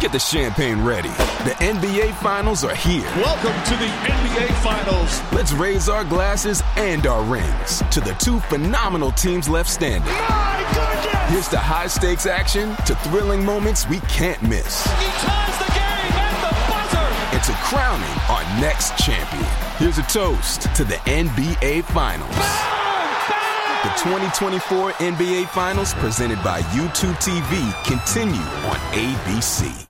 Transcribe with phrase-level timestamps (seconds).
[0.00, 1.10] Get the champagne ready.
[1.44, 3.02] The NBA Finals are here.
[3.16, 5.20] Welcome to the NBA Finals.
[5.30, 10.10] Let's raise our glasses and our rings to the two phenomenal teams left standing.
[10.10, 11.30] My goodness!
[11.30, 16.12] Here's to high stakes action, to thrilling moments we can't miss, He ties the game
[16.16, 17.36] at the buzzer.
[17.36, 19.44] and to crowning our next champion.
[19.76, 22.34] Here's a toast to the NBA Finals.
[23.82, 29.89] The 2024 NBA Finals, presented by YouTube TV, continue on ABC.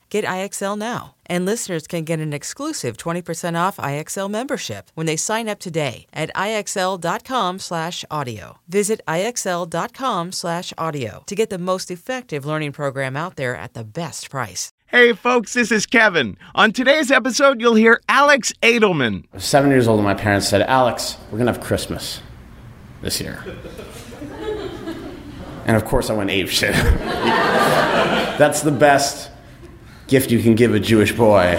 [0.11, 1.15] Get IXL now.
[1.25, 6.05] And listeners can get an exclusive 20% off IXL membership when they sign up today
[6.11, 8.57] at IXL.com/audio.
[8.67, 14.73] Visit IXL.com/audio to get the most effective learning program out there at the best price.
[14.87, 16.35] Hey, folks, this is Kevin.
[16.55, 19.23] On today's episode, you'll hear Alex Edelman.
[19.31, 22.19] I was seven years old and my parents said, Alex, we're going to have Christmas
[23.01, 23.41] this year.
[25.65, 26.73] and of course, I went ape shit.
[28.37, 29.29] That's the best
[30.11, 31.55] gift you can give a Jewish boy.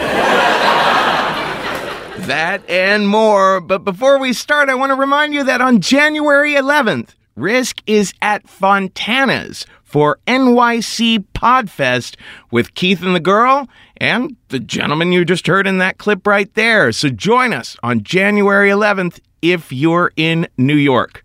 [2.27, 3.62] That and more.
[3.62, 8.12] But before we start, I want to remind you that on January 11th, Risk is
[8.20, 12.17] at Fontana's for NYC Podfest
[12.50, 16.53] with Keith and the girl and the gentleman you just heard in that clip right
[16.53, 16.92] there.
[16.92, 21.25] So join us on January 11th if you're in New York.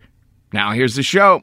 [0.54, 1.42] Now, here's the show.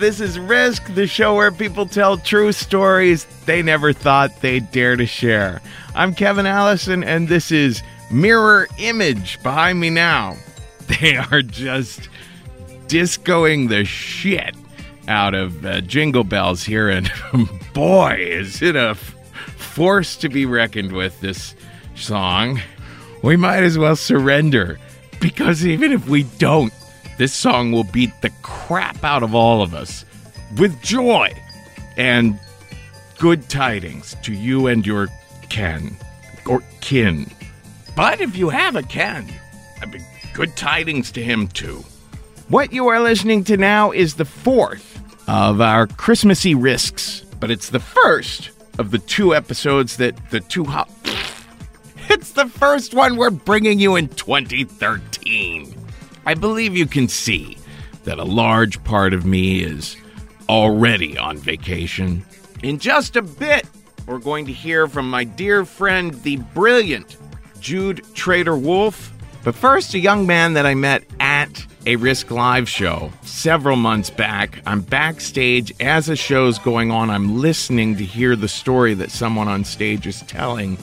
[0.00, 4.96] This is Risk, the show where people tell true stories they never thought they'd dare
[4.96, 5.60] to share.
[5.94, 10.36] I'm Kevin Allison, and this is Mirror Image behind me now.
[11.00, 12.08] They are just
[12.86, 14.56] discoing the shit
[15.06, 17.12] out of uh, Jingle Bells here, and
[17.74, 19.14] boy, is it a f-
[19.58, 21.54] force to be reckoned with, this
[21.94, 22.58] song.
[23.22, 24.78] We might as well surrender,
[25.20, 26.72] because even if we don't,
[27.20, 30.06] this song will beat the crap out of all of us
[30.56, 31.30] with joy
[31.98, 32.40] and
[33.18, 35.06] good tidings to you and your
[35.50, 35.94] Ken
[36.46, 37.30] or kin.
[37.94, 39.30] But if you have a Ken,
[39.82, 41.84] I mean, good tidings to him too.
[42.48, 44.98] What you are listening to now is the fourth
[45.28, 48.48] of our Christmassy risks, but it's the first
[48.78, 50.90] of the two episodes that the two hot.
[52.12, 55.09] It's the first one we're bringing you in 2013.
[56.26, 57.56] I believe you can see
[58.04, 59.96] that a large part of me is
[60.48, 62.24] already on vacation.
[62.62, 63.66] In just a bit,
[64.06, 67.16] we're going to hear from my dear friend, the brilliant
[67.60, 69.12] Jude Treder-Wolff.
[69.42, 74.10] But first, a young man that I met at a Risk Live show several months
[74.10, 74.60] back.
[74.66, 77.08] I'm backstage as a show's going on.
[77.08, 80.76] I'm listening to hear the story that someone on stage is telling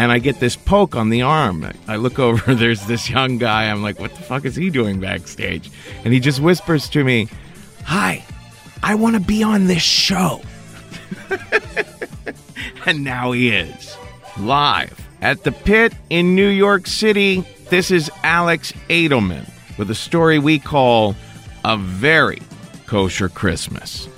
[0.00, 1.70] and I get this poke on the arm.
[1.86, 3.70] I look over, there's this young guy.
[3.70, 5.70] I'm like, what the fuck is he doing backstage?
[6.04, 7.28] And he just whispers to me,
[7.84, 8.24] Hi,
[8.82, 10.40] I want to be on this show.
[12.86, 13.94] and now he is.
[14.38, 20.38] Live at the pit in New York City, this is Alex Edelman with a story
[20.38, 21.14] we call
[21.62, 22.40] A Very
[22.86, 24.08] Kosher Christmas.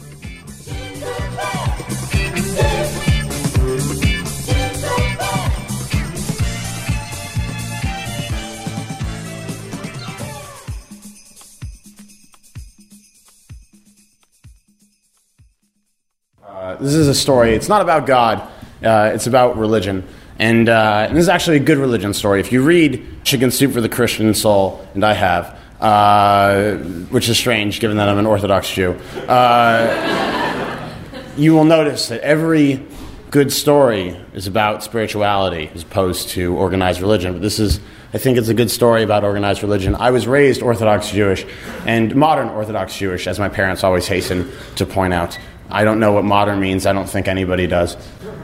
[16.81, 17.55] This is a story.
[17.55, 18.49] It's not about God.
[18.83, 20.07] Uh, it's about religion.
[20.39, 22.41] And, uh, and this is actually a good religion story.
[22.41, 26.77] If you read Chicken Soup for the Christian Soul, and I have, uh,
[27.11, 28.93] which is strange given that I'm an Orthodox Jew,
[29.29, 30.93] uh,
[31.37, 32.85] you will notice that every
[33.31, 37.33] good story is about spirituality as opposed to organized religion.
[37.33, 37.81] But this is,
[38.13, 39.95] I think, it's a good story about organized religion.
[39.95, 41.47] I was raised Orthodox Jewish
[41.87, 45.39] and modern Orthodox Jewish, as my parents always hasten to point out.
[45.73, 46.85] I don't know what modern means.
[46.85, 47.97] I don't think anybody does.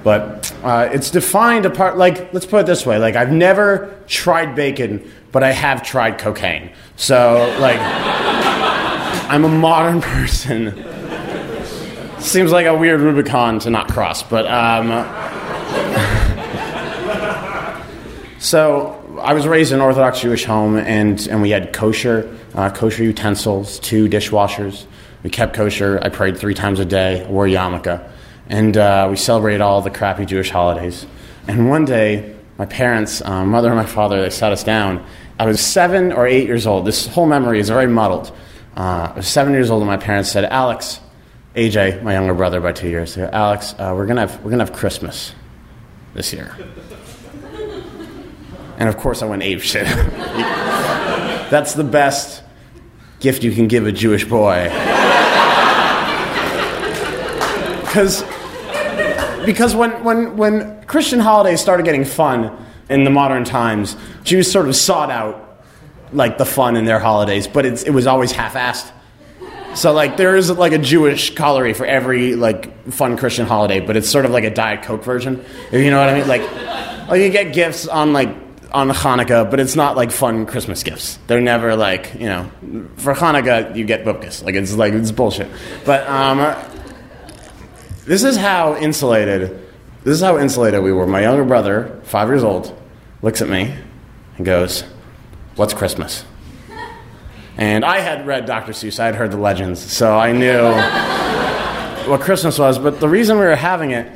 [0.02, 4.54] But uh, it's defined apart, like, let's put it this way like, I've never tried
[4.54, 6.72] bacon, but I have tried cocaine.
[6.96, 7.78] So, like,
[9.30, 10.84] I'm a modern person.
[12.18, 14.46] Seems like a weird Rubicon to not cross, but.
[14.46, 14.88] Um,
[18.40, 22.70] so, I was raised in an Orthodox Jewish home, and, and we had kosher, uh,
[22.70, 24.86] kosher utensils, two dishwashers.
[25.22, 25.98] We kept kosher.
[26.02, 28.08] I prayed three times a day, wore yarmulke,
[28.48, 31.06] and uh, we celebrated all the crappy Jewish holidays.
[31.48, 35.04] And one day, my parents, uh, mother and my father, they sat us down.
[35.38, 36.84] I was seven or eight years old.
[36.84, 38.32] This whole memory is very muddled.
[38.76, 41.00] Uh, I was seven years old, and my parents said, "Alex,
[41.56, 44.72] AJ, my younger brother by two years, Alex, uh, we're gonna have we're gonna have
[44.72, 45.32] Christmas
[46.14, 46.54] this year."
[48.78, 49.86] And of course, I went ape shit.
[51.50, 52.42] That's the best
[53.20, 54.68] gift you can give a Jewish boy.
[57.98, 58.22] Because
[59.44, 62.56] because when, when, when Christian holidays started getting fun
[62.88, 65.64] in the modern times, Jews sort of sought out
[66.12, 68.92] like the fun in their holidays, but it's, it was always half-assed.
[69.74, 73.96] So like there is like a Jewish calorie for every like fun Christian holiday, but
[73.96, 75.44] it's sort of like a Diet Coke version.
[75.72, 76.28] You know what I mean?
[76.28, 78.28] Like, like you get gifts on like
[78.70, 81.18] on Hanukkah, but it's not like fun Christmas gifts.
[81.26, 82.48] They're never like you know,
[82.96, 84.44] for Hanukkah you get bupkis.
[84.44, 85.48] Like it's like it's bullshit.
[85.84, 86.38] But um,
[88.08, 89.50] this is how insulated.
[90.02, 91.06] This is how insulated we were.
[91.06, 92.74] My younger brother, five years old,
[93.20, 93.74] looks at me
[94.38, 94.82] and goes,
[95.56, 96.24] "What's Christmas?"
[97.58, 98.72] And I had read Dr.
[98.72, 98.98] Seuss.
[98.98, 100.70] I had heard the legends, so I knew
[102.10, 102.78] what Christmas was.
[102.78, 104.10] But the reason we were having it,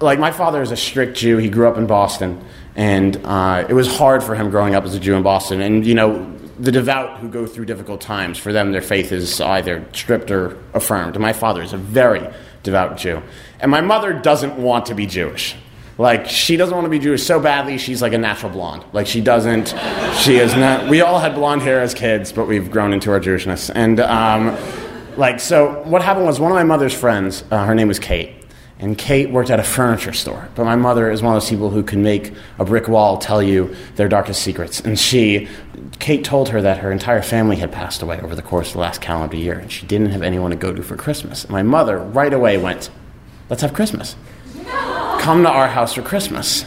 [0.00, 1.38] like my father is a strict Jew.
[1.38, 2.40] He grew up in Boston,
[2.76, 5.60] and uh, it was hard for him growing up as a Jew in Boston.
[5.62, 9.40] And you know, the devout who go through difficult times, for them, their faith is
[9.40, 11.18] either stripped or affirmed.
[11.18, 12.24] My father is a very
[12.66, 13.22] devout Jew,
[13.60, 15.56] and my mother doesn't want to be Jewish.
[15.98, 17.78] Like she doesn't want to be Jewish so badly.
[17.78, 18.84] She's like a natural blonde.
[18.92, 19.74] Like she doesn't.
[20.18, 20.90] She is not.
[20.90, 23.70] We all had blonde hair as kids, but we've grown into our Jewishness.
[23.74, 24.54] And um,
[25.16, 27.44] like so, what happened was one of my mother's friends.
[27.50, 28.34] Uh, her name was Kate.
[28.78, 30.48] And Kate worked at a furniture store.
[30.54, 33.42] But my mother is one of those people who can make a brick wall tell
[33.42, 34.80] you their darkest secrets.
[34.80, 35.48] And she,
[35.98, 38.80] Kate told her that her entire family had passed away over the course of the
[38.80, 41.44] last calendar year, and she didn't have anyone to go to for Christmas.
[41.44, 42.90] And my mother right away went,
[43.48, 44.16] Let's have Christmas.
[45.20, 46.64] Come to our house for Christmas.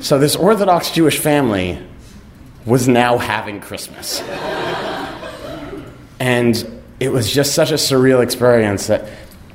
[0.00, 1.78] So this Orthodox Jewish family
[2.64, 4.20] was now having Christmas.
[6.20, 9.08] And it was just such a surreal experience that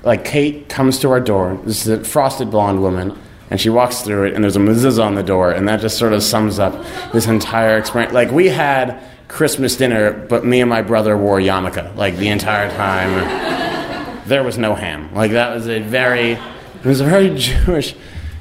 [0.08, 1.60] like Kate comes to our door.
[1.66, 3.20] This is a frosted blonde woman,
[3.52, 5.98] and she walks through it, and there's a mezuzah on the door, and that just
[5.98, 8.14] sort of sums up this entire experience.
[8.14, 12.72] Like we had Christmas dinner, but me and my brother wore yarmulke like the entire
[12.72, 14.24] time.
[14.28, 15.14] there was no ham.
[15.14, 17.94] Like that was a very, it was a very Jewish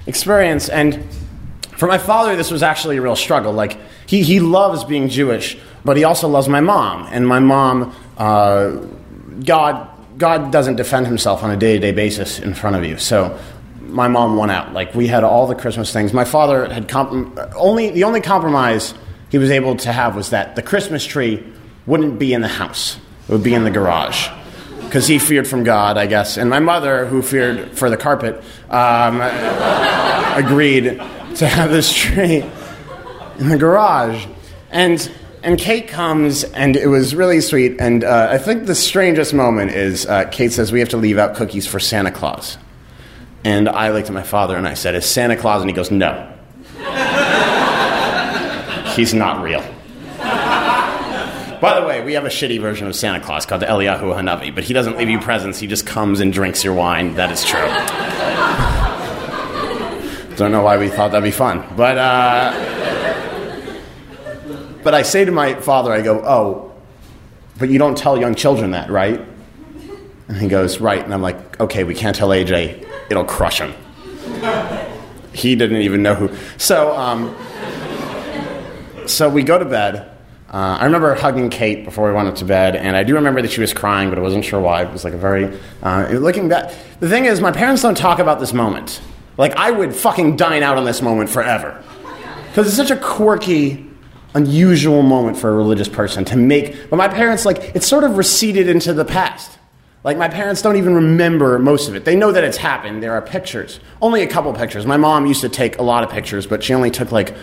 [0.06, 1.02] experience, and
[1.76, 3.52] for my father, this was actually a real struggle.
[3.52, 7.92] Like he he loves being Jewish, but he also loves my mom, and my mom,
[8.18, 8.70] uh,
[9.44, 12.96] God God doesn't defend himself on a day to day basis in front of you.
[12.98, 13.38] So
[13.80, 14.72] my mom won out.
[14.72, 16.12] Like we had all the Christmas things.
[16.12, 18.94] My father had comp- only the only compromise
[19.30, 21.44] he was able to have was that the Christmas tree
[21.86, 22.98] wouldn't be in the house.
[23.28, 24.28] It would be in the garage.
[24.82, 26.36] Because he feared from God, I guess.
[26.36, 28.36] And my mother, who feared for the carpet,
[28.70, 30.84] um, agreed
[31.36, 32.44] to have this tree
[33.38, 34.26] in the garage.
[34.70, 35.10] And
[35.42, 37.76] and Kate comes, and it was really sweet.
[37.80, 41.18] And uh, I think the strangest moment is uh, Kate says, We have to leave
[41.18, 42.58] out cookies for Santa Claus.
[43.44, 45.62] And I looked at my father and I said, Is Santa Claus?
[45.62, 46.32] And he goes, No.
[48.96, 49.64] He's not real.
[51.60, 54.54] By the way, we have a shitty version of Santa Claus called the Eliyahu Hanavi,
[54.54, 57.14] but he doesn't leave you presents, he just comes and drinks your wine.
[57.14, 57.60] That is true.
[60.36, 61.64] Don't know why we thought that'd be fun.
[61.76, 62.52] But, uh,
[64.86, 66.72] but I say to my father, I go, Oh,
[67.58, 69.20] but you don't tell young children that, right?
[70.28, 71.02] And he goes, Right.
[71.02, 73.74] And I'm like, Okay, we can't tell AJ, it'll crush him.
[75.32, 76.30] he didn't even know who.
[76.56, 77.34] So, um,
[79.08, 80.08] so we go to bed,
[80.52, 83.42] Uh, I remember hugging Kate before we went up to bed, and I do remember
[83.42, 84.84] that she was crying, but I wasn't sure why.
[84.84, 85.58] It was like a very.
[85.82, 89.00] Uh, looking back, the thing is, my parents don't talk about this moment.
[89.36, 91.82] Like, I would fucking dine out on this moment forever.
[92.46, 93.85] Because it's such a quirky,
[94.36, 96.90] unusual moment for a religious person to make.
[96.90, 99.58] But my parents, like, it's sort of receded into the past.
[100.04, 102.04] Like, my parents don't even remember most of it.
[102.04, 103.02] They know that it's happened.
[103.02, 103.80] There are pictures.
[104.00, 104.86] Only a couple pictures.
[104.86, 107.34] My mom used to take a lot of pictures, but she only took, like,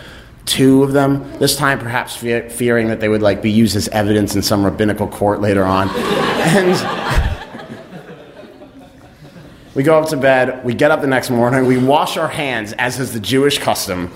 [0.46, 1.38] two of them.
[1.40, 4.64] This time, perhaps fe- fearing that they would, like, be used as evidence in some
[4.64, 5.90] rabbinical court later on.
[5.96, 7.34] and.
[9.74, 12.72] We go up to bed, we get up the next morning, we wash our hands,
[12.74, 14.12] as is the Jewish custom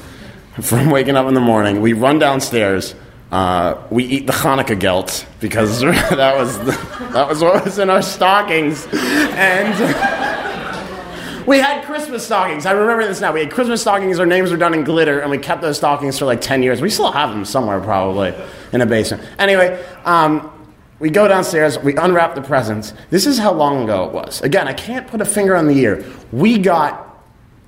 [0.63, 1.81] from waking up in the morning.
[1.81, 2.95] We run downstairs,
[3.31, 6.73] uh, we eat the Hanukkah gelt because that was, the,
[7.13, 8.87] that was what was in our stockings.
[8.93, 9.77] And
[11.47, 12.67] we had Christmas stockings.
[12.67, 13.33] I remember this now.
[13.33, 16.19] We had Christmas stockings, our names were done in glitter, and we kept those stockings
[16.19, 16.81] for like 10 years.
[16.81, 18.35] We still have them somewhere, probably,
[18.73, 19.23] in a basement.
[19.39, 20.51] Anyway, um,
[20.99, 22.93] we go downstairs, we unwrap the presents.
[23.11, 24.41] This is how long ago it was.
[24.43, 26.05] Again, I can't put a finger on the year.
[26.33, 27.05] We got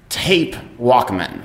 [0.09, 1.45] tape Walkmen.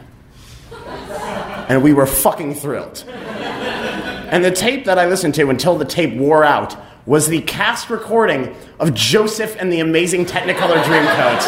[1.70, 3.04] And we were fucking thrilled.
[3.08, 7.90] And the tape that I listened to until the tape wore out was the cast
[7.90, 11.44] recording of Joseph and the Amazing Technicolor Dreamcoat,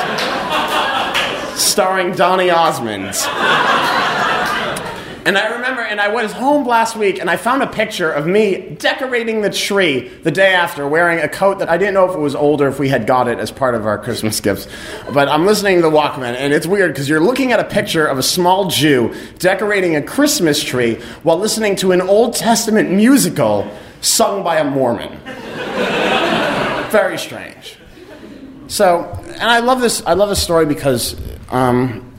[1.58, 3.16] starring Donny Osmond.
[5.28, 8.26] And I remember, and I was home last week, and I found a picture of
[8.26, 12.16] me decorating the tree the day after, wearing a coat that I didn't know if
[12.16, 14.70] it was old or if we had got it as part of our Christmas gifts.
[15.14, 18.08] But I'm listening to the Walkman, and it's weird because you're looking at a picture
[18.08, 23.70] of a small Jew decorating a Christmas tree while listening to an Old Testament musical
[24.00, 25.10] sung by a Mormon.
[26.90, 27.78] Very strange.
[28.68, 30.02] So, and I love this.
[30.06, 31.20] I love this story because
[31.50, 32.14] um,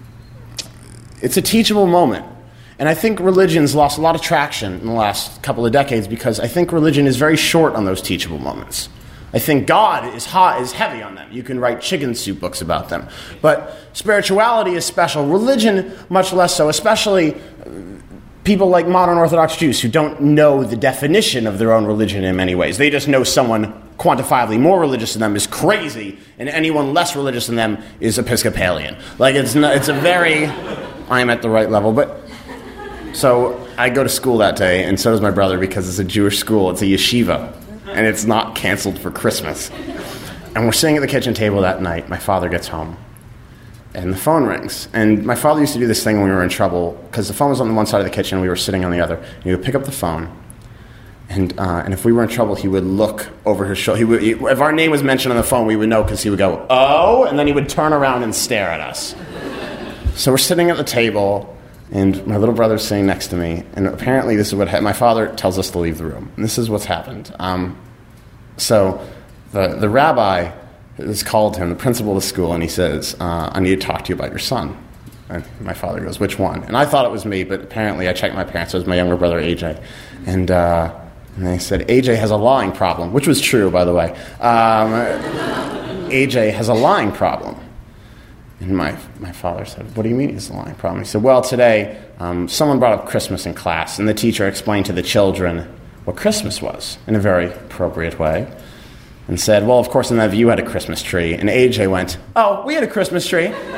[1.22, 2.34] it's a teachable moment.
[2.78, 6.06] And I think religion's lost a lot of traction in the last couple of decades
[6.06, 8.88] because I think religion is very short on those teachable moments.
[9.32, 11.30] I think God is hot is heavy on them.
[11.30, 13.08] You can write chicken soup books about them.
[13.42, 15.26] But spirituality is special.
[15.26, 17.38] Religion, much less so, especially uh,
[18.44, 22.36] people like modern Orthodox Jews who don't know the definition of their own religion in
[22.36, 22.78] many ways.
[22.78, 27.48] They just know someone quantifiably more religious than them is crazy, and anyone less religious
[27.48, 28.96] than them is Episcopalian.
[29.18, 30.46] Like, it's, not, it's a very,
[31.10, 31.92] I'm at the right level.
[31.92, 32.27] But
[33.14, 36.04] so I go to school that day, and so does my brother because it's a
[36.04, 36.70] Jewish school.
[36.70, 37.52] It's a yeshiva,
[37.88, 39.70] and it's not canceled for Christmas.
[40.54, 42.08] And we're sitting at the kitchen table that night.
[42.08, 42.96] My father gets home,
[43.94, 44.88] and the phone rings.
[44.92, 47.34] And my father used to do this thing when we were in trouble because the
[47.34, 49.00] phone was on the one side of the kitchen, and we were sitting on the
[49.00, 49.16] other.
[49.16, 50.30] And he would pick up the phone,
[51.28, 53.98] and, uh, and if we were in trouble, he would look over his shoulder.
[53.98, 56.22] He would, he, if our name was mentioned on the phone, we would know because
[56.22, 59.14] he would go, oh, and then he would turn around and stare at us.
[60.14, 61.54] So we're sitting at the table,
[61.90, 64.92] and my little brother's sitting next to me, and apparently this is what ha- my
[64.92, 66.30] father tells us to leave the room.
[66.36, 67.34] And this is what's happened.
[67.38, 67.78] Um,
[68.56, 69.04] so
[69.52, 70.52] the, the rabbi
[70.98, 73.86] has called him, the principal of the school, and he says, uh, I need to
[73.86, 74.76] talk to you about your son.
[75.30, 76.64] And my father goes, Which one?
[76.64, 78.74] And I thought it was me, but apparently I checked my parents.
[78.74, 79.82] It was my younger brother, AJ.
[80.26, 80.98] And, uh,
[81.36, 84.10] and they said, AJ has a lying problem, which was true, by the way.
[84.40, 84.92] Um,
[86.10, 87.56] AJ has a lying problem.
[88.60, 91.02] And my, my father said, What do you mean he's a lying problem?
[91.02, 94.86] He said, Well, today um, someone brought up Christmas in class, and the teacher explained
[94.86, 95.60] to the children
[96.04, 98.52] what Christmas was in a very appropriate way.
[99.28, 101.34] And said, Well, of course, in that view, you had a Christmas tree.
[101.34, 103.48] And AJ went, Oh, we had a Christmas tree.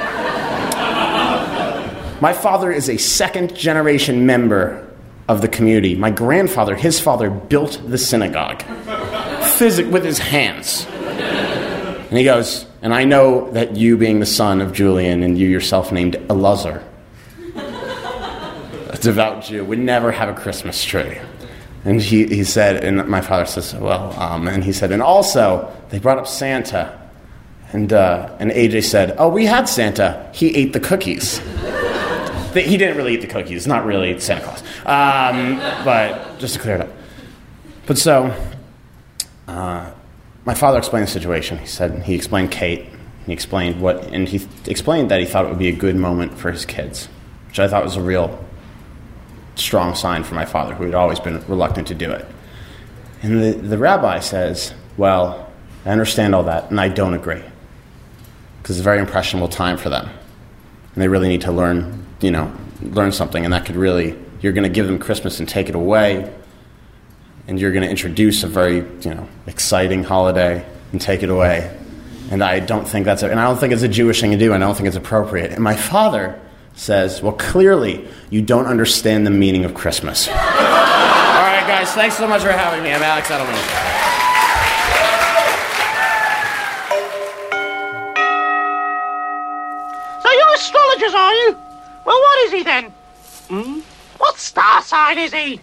[2.21, 4.87] my father is a second generation member
[5.29, 5.95] of the community.
[5.95, 8.63] My grandfather, his father, built the synagogue
[9.57, 10.87] physic with his hands.
[12.11, 15.49] And he goes, and I know that you, being the son of Julian, and you
[15.49, 16.83] yourself named Elazar,
[17.55, 21.19] a devout Jew, would never have a Christmas tree.
[21.85, 25.73] And he, he said, and my father says, well, um, and he said, and also,
[25.91, 26.99] they brought up Santa.
[27.73, 30.29] And, uh, and AJ said, oh, we had Santa.
[30.35, 31.39] He ate the cookies.
[32.55, 34.63] he didn't really eat the cookies, not really Santa Claus.
[34.85, 36.91] Um, but just to clear it up.
[37.87, 38.37] But so,
[39.47, 39.93] uh,
[40.51, 41.59] my father explained the situation.
[41.59, 42.89] He said he explained Kate.
[43.25, 46.37] He explained what, and he explained that he thought it would be a good moment
[46.37, 47.07] for his kids,
[47.47, 48.45] which I thought was a real
[49.55, 52.27] strong sign for my father, who had always been reluctant to do it.
[53.23, 55.49] And the, the rabbi says, Well,
[55.87, 57.45] I understand all that, and I don't agree.
[58.61, 60.09] Because it's a very impressionable time for them.
[60.09, 62.53] And they really need to learn, you know,
[62.83, 65.77] learn something, and that could really, you're going to give them Christmas and take it
[65.77, 66.29] away
[67.51, 71.77] and you're going to introduce a very you know exciting holiday and take it away
[72.31, 74.39] and i don't think that's a, and i don't think it's a jewish thing to
[74.39, 76.41] do and i don't think it's appropriate and my father
[76.75, 81.93] says well clearly you don't understand the meaning of christmas all right guys.
[81.93, 82.93] Thanks so much for having me.
[82.93, 83.55] I'm Alex Edelman.
[90.21, 91.57] So you're astrologers, are you?
[92.05, 92.85] Well, what is he then?
[93.49, 93.81] Hmm?
[94.19, 95.61] What star sign is he?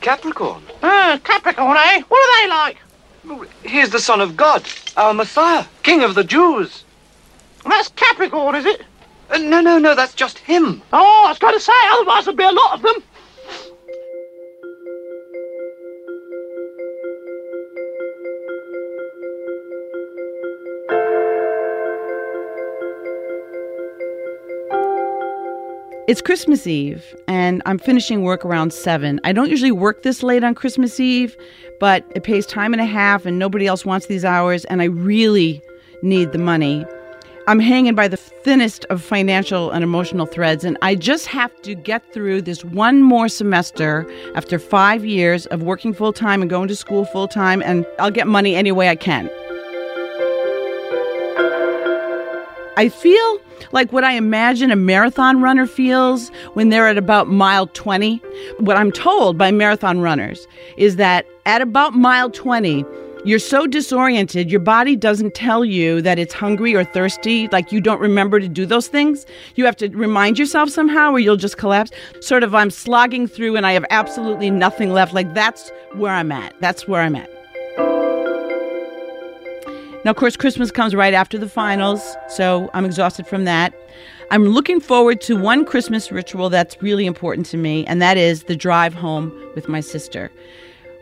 [0.00, 0.62] Capricorn.
[0.82, 2.02] Uh, Capricorn, eh?
[2.08, 2.76] What are they like?
[3.64, 4.64] He is the son of God,
[4.96, 6.84] our Messiah, King of the Jews.
[7.64, 8.82] That's Capricorn, is it?
[9.30, 10.82] Uh, no, no, no, that's just him.
[10.92, 13.02] Oh, I was going to say, otherwise there'd be a lot of them.
[26.10, 29.20] It's Christmas Eve, and I'm finishing work around 7.
[29.22, 31.36] I don't usually work this late on Christmas Eve,
[31.78, 34.86] but it pays time and a half, and nobody else wants these hours, and I
[34.86, 35.62] really
[36.02, 36.84] need the money.
[37.46, 41.76] I'm hanging by the thinnest of financial and emotional threads, and I just have to
[41.76, 46.66] get through this one more semester after five years of working full time and going
[46.66, 49.30] to school full time, and I'll get money any way I can.
[52.76, 53.40] I feel
[53.72, 58.16] like what I imagine a marathon runner feels when they're at about mile 20.
[58.58, 62.84] What I'm told by marathon runners is that at about mile 20,
[63.24, 67.80] you're so disoriented, your body doesn't tell you that it's hungry or thirsty, like you
[67.80, 69.26] don't remember to do those things.
[69.56, 71.90] You have to remind yourself somehow, or you'll just collapse.
[72.20, 75.12] Sort of, I'm slogging through and I have absolutely nothing left.
[75.12, 76.54] Like, that's where I'm at.
[76.60, 77.39] That's where I'm at.
[80.02, 83.74] Now, of course, Christmas comes right after the finals, so I'm exhausted from that.
[84.30, 88.44] I'm looking forward to one Christmas ritual that's really important to me, and that is
[88.44, 90.30] the drive home with my sister.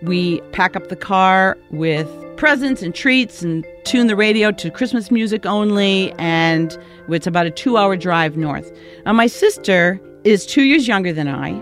[0.02, 5.12] We pack up the car with presents and treats and tune the radio to Christmas
[5.12, 6.76] music only, and
[7.09, 8.73] it's about a two hour drive north.
[9.07, 11.52] Now, my sister is two years younger than I,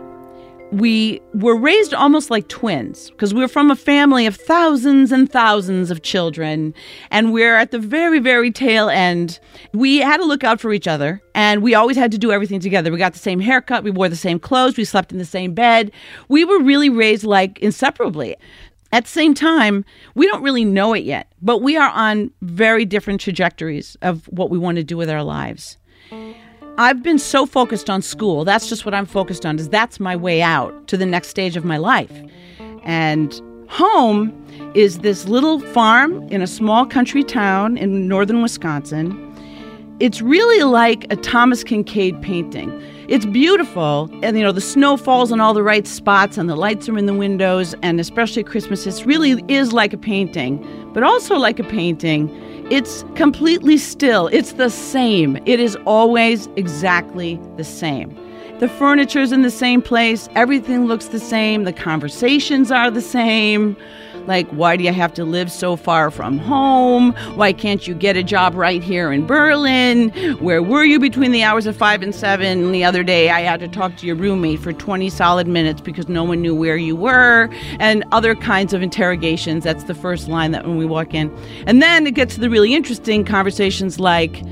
[0.72, 5.30] we were raised almost like twins because we are from a family of thousands and
[5.30, 6.74] thousands of children
[7.10, 9.38] and we're at the very very tail end.
[9.72, 12.60] We had to look out for each other and we always had to do everything
[12.60, 12.90] together.
[12.90, 15.54] We got the same haircut we wore the same clothes we slept in the same
[15.54, 15.92] bed.
[16.28, 18.36] We were really raised like inseparably.
[18.92, 22.84] At the same time, we don't really know it yet, but we are on very
[22.84, 25.76] different trajectories of what we want to do with our lives.
[26.78, 28.44] I've been so focused on school.
[28.44, 29.58] That's just what I'm focused on.
[29.58, 32.12] Is that's my way out to the next stage of my life.
[32.84, 34.30] And home
[34.74, 39.22] is this little farm in a small country town in northern Wisconsin.
[40.00, 42.70] It's really like a Thomas Kinkade painting.
[43.08, 46.56] It's beautiful, and you know the snow falls in all the right spots, and the
[46.56, 50.66] lights are in the windows, and especially Christmas, it really is like a painting.
[50.92, 52.28] But also like a painting,
[52.70, 54.26] it's completely still.
[54.28, 55.36] It's the same.
[55.46, 58.16] It is always exactly the same.
[58.58, 63.76] The furniture's in the same place, everything looks the same, the conversations are the same.
[64.26, 67.12] Like, why do you have to live so far from home?
[67.34, 70.10] Why can't you get a job right here in Berlin?
[70.40, 72.72] Where were you between the hours of 5 and 7?
[72.72, 76.08] The other day, I had to talk to your roommate for 20 solid minutes because
[76.08, 79.64] no one knew where you were, and other kinds of interrogations.
[79.64, 81.34] That's the first line that when we walk in.
[81.66, 84.42] And then it gets to the really interesting conversations like,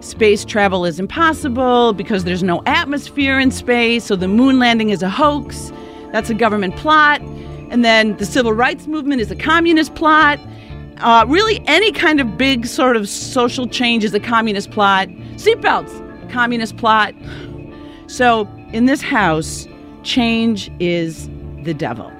[0.00, 5.00] Space travel is impossible because there's no atmosphere in space, so the moon landing is
[5.00, 5.72] a hoax.
[6.10, 7.22] That's a government plot.
[7.72, 10.38] And then the civil rights movement is a communist plot.
[10.98, 15.08] Uh, really, any kind of big sort of social change is a communist plot.
[15.36, 17.14] Seatbelts, communist plot.
[18.08, 19.66] So in this house,
[20.02, 21.30] change is
[21.62, 22.12] the devil.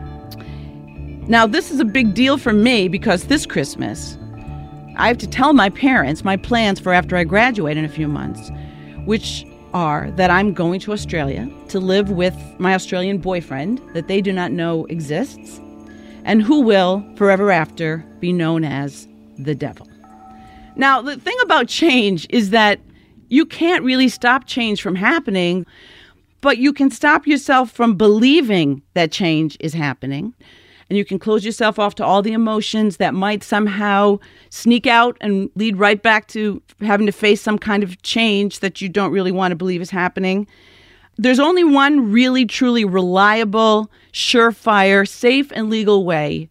[1.29, 4.17] Now, this is a big deal for me because this Christmas,
[4.97, 8.09] I have to tell my parents my plans for after I graduate in a few
[8.09, 8.51] months,
[9.05, 14.20] which are that I'm going to Australia to live with my Australian boyfriend that they
[14.20, 15.61] do not know exists,
[16.24, 19.08] and who will forever after be known as
[19.38, 19.88] the devil.
[20.76, 22.80] Now, the thing about change is that
[23.28, 25.66] you can't really stop change from happening,
[26.40, 30.35] but you can stop yourself from believing that change is happening
[30.92, 34.18] and you can close yourself off to all the emotions that might somehow
[34.50, 38.83] sneak out and lead right back to having to face some kind of change that
[38.83, 40.46] you don't really want to believe is happening.
[41.16, 46.50] There's only one really, truly reliable, surefire, safe, and legal way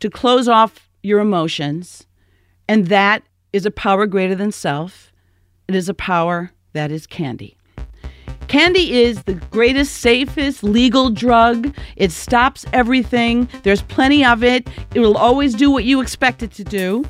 [0.00, 2.08] to close off your emotions,
[2.68, 3.22] and that
[3.52, 5.12] is a power greater than self.
[5.68, 7.55] It is a power that is candy.
[8.48, 11.74] Candy is the greatest, safest legal drug.
[11.96, 13.48] It stops everything.
[13.64, 14.68] There's plenty of it.
[14.94, 17.04] It will always do what you expect it to do.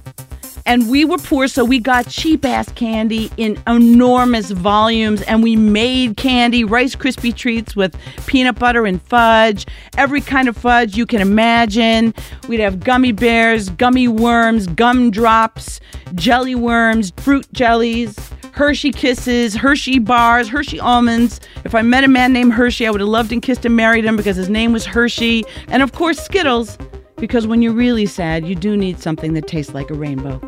[0.64, 5.22] And we were poor, so we got cheap ass candy in enormous volumes.
[5.22, 7.96] And we made candy, Rice Krispie treats with
[8.27, 9.64] peanut butter and fudge,
[9.96, 12.12] every kind of fudge you can imagine.
[12.49, 15.81] We'd have gummy bears, gummy worms, gum drops,
[16.16, 18.16] jelly worms, fruit jellies.
[18.56, 21.40] Hershey kisses, Hershey bars, Hershey almonds.
[21.66, 24.06] If I met a man named Hershey, I would have loved and kissed and married
[24.06, 25.44] him because his name was Hershey.
[25.68, 26.78] And of course, Skittles,
[27.16, 30.40] because when you're really sad, you do need something that tastes like a rainbow.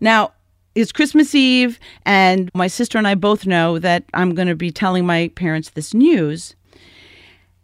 [0.00, 0.34] Now,
[0.76, 4.70] it's Christmas Eve, and my sister and I both know that I'm going to be
[4.70, 6.54] telling my parents this news.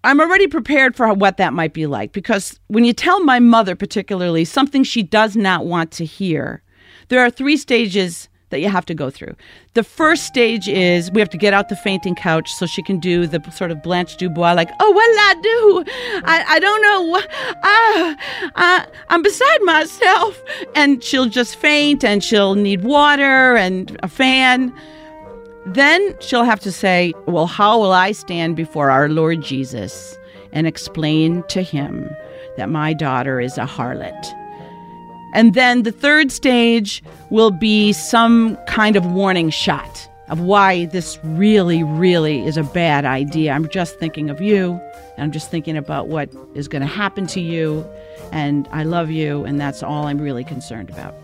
[0.02, 3.76] I'm already prepared for what that might be like because when you tell my mother,
[3.76, 6.62] particularly, something she does not want to hear,
[7.08, 9.34] there are three stages that you have to go through.
[9.74, 13.00] The first stage is we have to get out the fainting couch so she can
[13.00, 16.22] do the sort of Blanche Dubois, like, oh, what'll I do?
[16.24, 17.16] I, I don't know.
[17.16, 17.26] I,
[17.62, 20.42] ah, I, I'm beside myself.
[20.74, 24.72] And she'll just faint and she'll need water and a fan.
[25.66, 30.16] Then she'll have to say, well, how will I stand before our Lord Jesus
[30.52, 32.08] and explain to him
[32.56, 34.45] that my daughter is a harlot?
[35.36, 41.18] And then the third stage will be some kind of warning shot of why this
[41.24, 43.52] really, really is a bad idea.
[43.52, 44.80] I'm just thinking of you,
[45.16, 47.86] and I'm just thinking about what is going to happen to you,
[48.32, 51.14] and I love you, and that's all I'm really concerned about.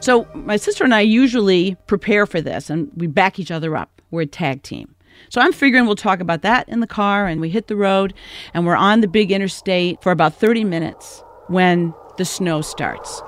[0.00, 4.02] So, my sister and I usually prepare for this, and we back each other up.
[4.10, 4.94] We're a tag team.
[5.30, 8.12] So, I'm figuring we'll talk about that in the car, and we hit the road,
[8.52, 13.22] and we're on the big interstate for about 30 minutes when the snow starts.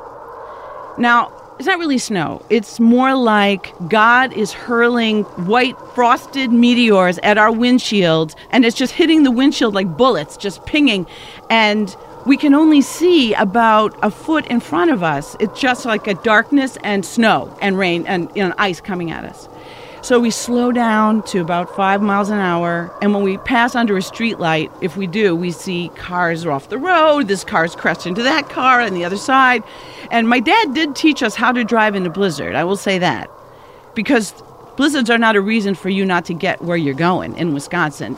[0.99, 2.43] Now, it's not really snow.
[2.51, 8.93] It's more like God is hurling white frosted meteors at our windshield, and it's just
[8.93, 11.07] hitting the windshield like bullets, just pinging.
[11.49, 11.95] And
[12.27, 15.37] we can only see about a foot in front of us.
[15.41, 19.25] It's just like a darkness and snow and rain and you know, ice coming at
[19.25, 19.49] us.
[20.07, 23.97] So we slow down to about five miles an hour, and when we pass under
[23.97, 27.27] a street light, if we do, we see cars are off the road.
[27.27, 29.64] This car's crashed into that car on the other side.
[30.12, 32.55] And my dad did teach us how to drive in a blizzard.
[32.55, 33.29] I will say that,
[33.97, 34.33] because
[34.77, 38.16] blizzards are not a reason for you not to get where you're going in Wisconsin.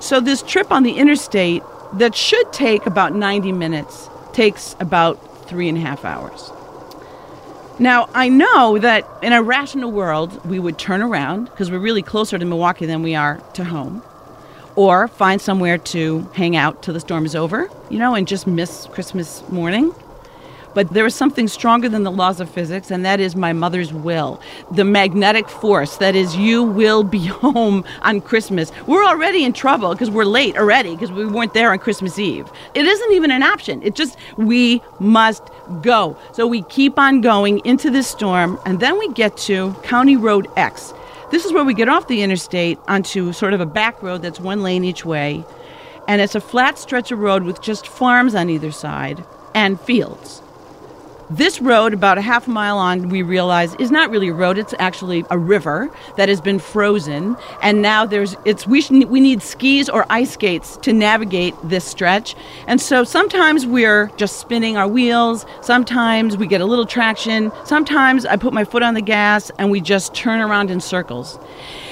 [0.00, 5.68] So this trip on the interstate that should take about 90 minutes takes about three
[5.68, 6.50] and a half hours.
[7.80, 12.02] Now, I know that in a rational world, we would turn around because we're really
[12.02, 14.02] closer to Milwaukee than we are to home,
[14.74, 18.48] or find somewhere to hang out till the storm is over, you know, and just
[18.48, 19.94] miss Christmas morning.
[20.78, 23.92] But there is something stronger than the laws of physics, and that is my mother's
[23.92, 24.40] will.
[24.70, 28.70] The magnetic force that is, you will be home on Christmas.
[28.86, 32.48] We're already in trouble because we're late already because we weren't there on Christmas Eve.
[32.74, 33.82] It isn't even an option.
[33.82, 35.42] It just, we must
[35.82, 36.16] go.
[36.30, 40.46] So we keep on going into this storm, and then we get to County Road
[40.56, 40.94] X.
[41.32, 44.38] This is where we get off the interstate onto sort of a back road that's
[44.38, 45.44] one lane each way.
[46.06, 49.24] And it's a flat stretch of road with just farms on either side
[49.56, 50.40] and fields.
[51.30, 54.56] This road, about a half mile on, we realize is not really a road.
[54.56, 59.20] It's actually a river that has been frozen, and now there's it's we should, we
[59.20, 62.34] need skis or ice skates to navigate this stretch.
[62.66, 65.44] And so sometimes we're just spinning our wheels.
[65.60, 67.52] Sometimes we get a little traction.
[67.66, 71.38] Sometimes I put my foot on the gas and we just turn around in circles.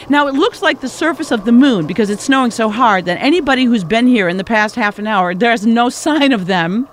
[0.09, 3.19] Now it looks like the surface of the moon because it's snowing so hard that
[3.21, 6.89] anybody who's been here in the past half an hour, there's no sign of them.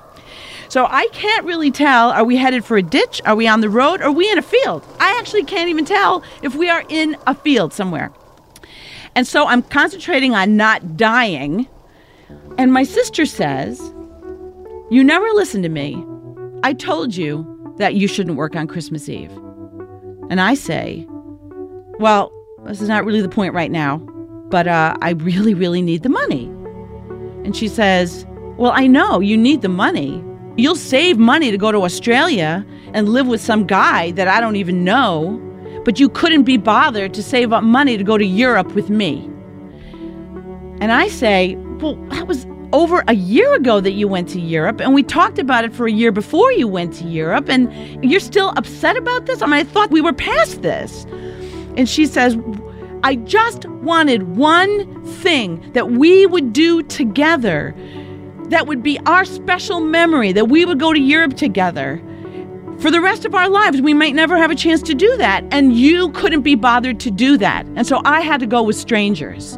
[0.74, 3.22] So I can't really tell are we headed for a ditch?
[3.26, 4.02] Are we on the road?
[4.02, 4.84] Are we in a field?
[5.00, 8.12] I actually can't even tell if we are in a field somewhere.
[9.14, 11.68] And so I'm concentrating on not dying.
[12.58, 13.80] And my sister says,
[14.90, 16.04] You never listen to me.
[16.64, 19.32] I told you that you shouldn't work on Christmas Eve.
[20.32, 21.06] And I say,
[22.00, 22.32] Well,
[22.66, 23.98] this is not really the point right now,
[24.50, 26.46] but uh, I really, really need the money.
[27.46, 28.26] And she says,
[28.58, 30.24] Well, I know you need the money,
[30.56, 34.56] You'll save money to go to Australia and live with some guy that I don't
[34.56, 35.40] even know,
[35.84, 39.30] but you couldn't be bothered to save up money to go to Europe with me.
[40.80, 44.80] And I say, Well, that was over a year ago that you went to Europe,
[44.82, 48.20] and we talked about it for a year before you went to Europe, and you're
[48.20, 49.42] still upset about this?
[49.42, 51.06] I mean, I thought we were past this.
[51.78, 52.38] And she says,
[53.04, 57.76] I just wanted one thing that we would do together
[58.50, 62.02] that would be our special memory that we would go to Europe together.
[62.80, 65.46] For the rest of our lives, we might never have a chance to do that.
[65.52, 67.66] And you couldn't be bothered to do that.
[67.76, 69.58] And so I had to go with strangers.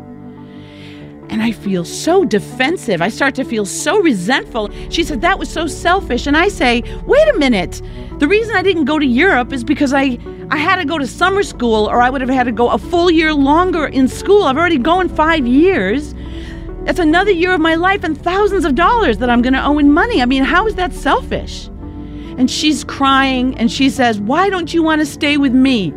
[1.29, 3.01] And I feel so defensive.
[3.01, 4.69] I start to feel so resentful.
[4.89, 6.27] She said, That was so selfish.
[6.27, 7.81] And I say, Wait a minute.
[8.19, 10.19] The reason I didn't go to Europe is because I,
[10.51, 12.77] I had to go to summer school or I would have had to go a
[12.77, 14.43] full year longer in school.
[14.43, 16.13] I've already gone five years.
[16.85, 19.79] That's another year of my life and thousands of dollars that I'm going to owe
[19.79, 20.21] in money.
[20.21, 21.65] I mean, how is that selfish?
[22.37, 25.89] And she's crying and she says, Why don't you want to stay with me?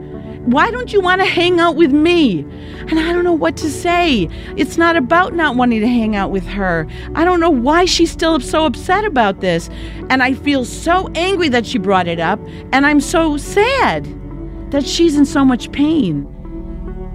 [0.47, 2.41] Why don't you want to hang out with me?
[2.41, 4.31] And I don't know what to say.
[4.57, 6.87] It's not about not wanting to hang out with her.
[7.15, 9.69] I don't know why she's still so upset about this.
[10.09, 12.41] And I feel so angry that she brought it up.
[12.73, 14.07] And I'm so sad
[14.71, 16.23] that she's in so much pain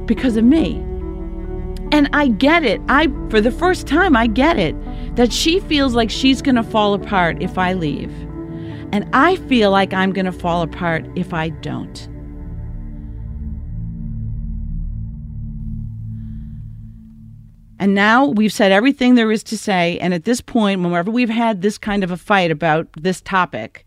[0.05, 0.85] because of me.
[1.93, 2.81] And I get it.
[2.89, 4.75] I for the first time I get it
[5.15, 8.11] that she feels like she's going to fall apart if I leave.
[8.91, 12.09] And I feel like I'm going to fall apart if I don't.
[17.77, 19.99] And now we've said everything there is to say.
[19.99, 23.85] And at this point, whenever we've had this kind of a fight about this topic,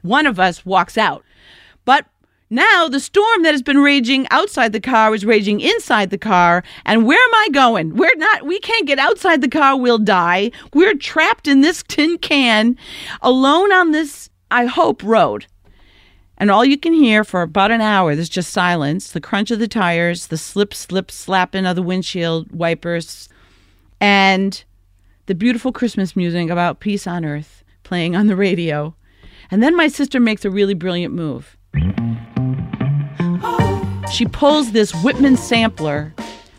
[0.00, 1.22] one of us walks out.
[2.52, 6.62] Now the storm that has been raging outside the car is raging inside the car.
[6.84, 7.96] And where am I going?
[7.96, 9.74] We're not, we can't get outside the car.
[9.74, 10.50] We'll die.
[10.74, 12.76] We're trapped in this tin can
[13.22, 15.46] alone on this, I hope, road.
[16.36, 19.58] And all you can hear for about an hour, there's just silence the crunch of
[19.58, 23.30] the tires, the slip, slip, slapping of the windshield wipers,
[23.98, 24.62] and
[25.24, 28.94] the beautiful Christmas music about peace on earth playing on the radio.
[29.50, 31.56] And then my sister makes a really brilliant move.
[34.12, 36.12] She pulls this Whitman sampler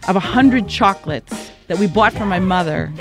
[0.07, 2.91] of a hundred chocolates that we bought for my mother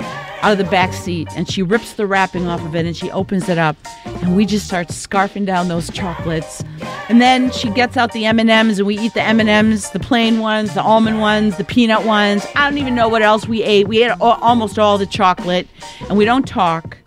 [0.43, 3.09] out of the back seat and she rips the wrapping off of it and she
[3.09, 6.63] opens it up and we just start scarfing down those chocolates.
[7.09, 10.75] And then she gets out the m&ms and we eat the m&ms the plain ones
[10.75, 12.45] the almond ones the peanut ones.
[12.55, 13.87] I don't even know what else we ate.
[13.87, 15.67] We ate almost all the chocolate
[16.09, 16.97] and we don't talk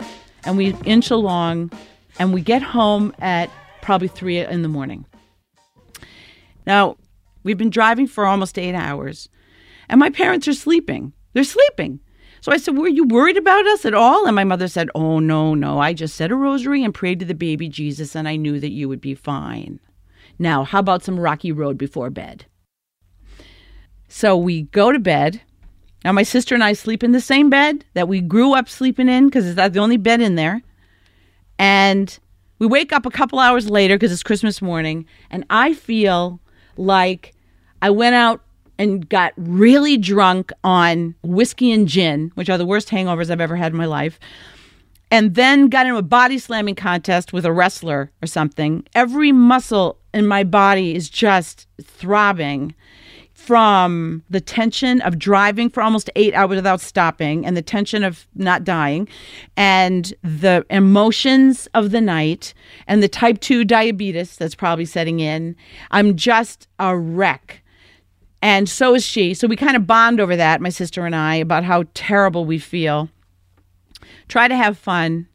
[0.45, 1.71] and we inch along
[2.19, 3.51] and we get home at
[3.83, 5.05] probably 3 in the morning.
[6.67, 6.97] Now
[7.47, 9.29] we've been driving for almost eight hours
[9.89, 12.01] and my parents are sleeping they're sleeping
[12.41, 14.27] so I said, Were you worried about us at all?
[14.27, 15.81] And my mother said, Oh, no, no.
[15.81, 18.71] I just said a rosary and prayed to the baby Jesus, and I knew that
[18.71, 19.81] you would be fine.
[20.39, 22.47] Now, how about some rocky road before bed?
[24.09, 25.41] So we go to bed.
[26.05, 29.09] Now, my sister and I sleep in the same bed that we grew up sleeping
[29.09, 30.63] in because it's the only bed in there.
[31.59, 32.17] And
[32.59, 36.39] we wake up a couple hours later because it's Christmas morning, and I feel
[36.77, 37.35] like
[37.87, 38.41] I went out
[38.81, 43.55] and got really drunk on whiskey and gin, which are the worst hangovers I've ever
[43.55, 44.19] had in my life,
[45.13, 49.99] and then got into a body slamming contest with a wrestler or something, every muscle
[50.13, 52.75] in my body is just throbbing
[53.35, 58.27] from the tension of driving for almost eight hours without stopping and the tension of
[58.35, 59.07] not dying
[59.57, 62.53] and the emotions of the night
[62.89, 65.55] and the type 2 diabetes that's probably setting in.
[65.93, 67.63] I'm just a wreck.
[68.43, 69.35] And so is she.
[69.35, 72.59] So we kind of bond over that, my sister and I, about how terrible we
[72.59, 73.09] feel.
[74.29, 75.27] Try to have fun.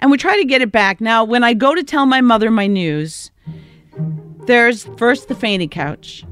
[0.00, 1.00] And we try to get it back.
[1.00, 3.30] Now, when I go to tell my mother my news,
[4.46, 6.24] there's first the fainting couch.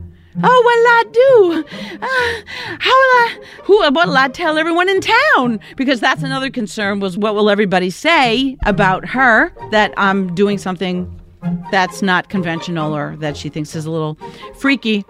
[0.42, 1.64] Oh, what'll I do?
[2.00, 3.38] Uh, how will I?
[3.64, 3.90] Who?
[3.90, 5.60] What'll I tell everyone in town?
[5.76, 11.19] Because that's another concern was what will everybody say about her that I'm doing something
[11.70, 14.18] that's not conventional or that she thinks is a little
[14.56, 15.04] freaky.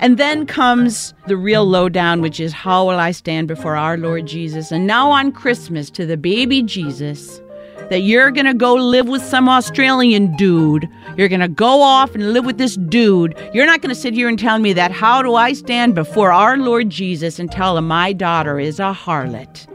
[0.00, 4.26] And then comes the real lowdown, which is how will I stand before our Lord
[4.26, 4.70] Jesus?
[4.70, 7.40] And now on Christmas to the baby Jesus,
[7.90, 10.88] that you're gonna go live with some Australian dude.
[11.16, 13.36] You're gonna go off and live with this dude.
[13.52, 16.56] You're not gonna sit here and tell me that how do I stand before our
[16.56, 19.66] Lord Jesus and tell him my daughter is a harlot?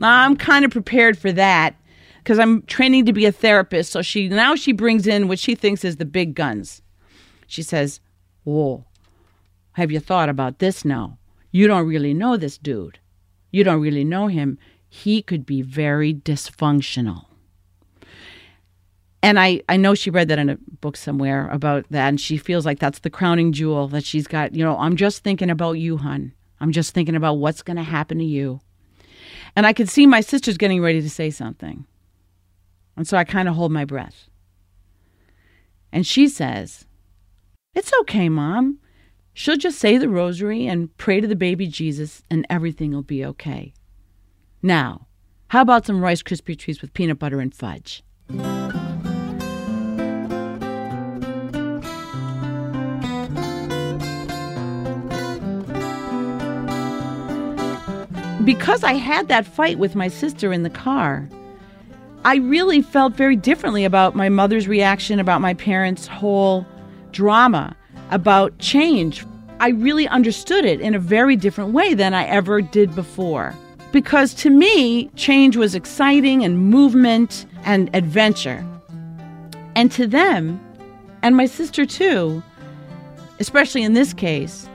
[0.00, 1.74] I'm kind of prepared for that
[2.22, 3.92] because I'm training to be a therapist.
[3.92, 6.82] So she now she brings in what she thinks is the big guns.
[7.46, 8.00] She says,
[8.44, 8.84] "Whoa,
[9.72, 11.18] have you thought about this now?
[11.50, 12.98] You don't really know this dude.
[13.50, 14.58] You don't really know him.
[14.88, 17.26] He could be very dysfunctional."
[19.24, 22.36] And I, I know she read that in a book somewhere about that, and she
[22.36, 24.54] feels like that's the crowning jewel that she's got.
[24.54, 26.32] You know, I'm just thinking about you, hun.
[26.60, 28.60] I'm just thinking about what's going to happen to you.
[29.54, 31.86] And I could see my sister's getting ready to say something.
[32.96, 34.28] And so I kind of hold my breath.
[35.92, 36.86] And she says,
[37.74, 38.78] It's okay, Mom.
[39.34, 43.24] She'll just say the rosary and pray to the baby Jesus, and everything will be
[43.24, 43.72] okay.
[44.62, 45.06] Now,
[45.48, 48.02] how about some Rice Krispie treats with peanut butter and fudge?
[58.44, 61.28] because I had that fight with my sister in the car,
[62.24, 66.64] I really felt very differently about my mother's reaction, about my parents' whole
[67.10, 67.76] drama,
[68.10, 69.26] about change.
[69.58, 73.54] I really understood it in a very different way than I ever did before.
[73.90, 78.64] Because to me, change was exciting and movement and adventure.
[79.74, 80.60] And to them,
[81.22, 82.40] and my sister too,
[83.40, 84.68] especially in this case,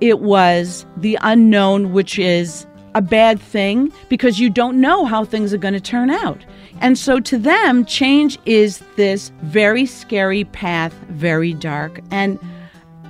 [0.00, 5.52] it was the unknown, which is a bad thing because you don't know how things
[5.52, 6.44] are going to turn out.
[6.84, 12.02] And so to them, change is this very scary path, very dark.
[12.10, 12.38] And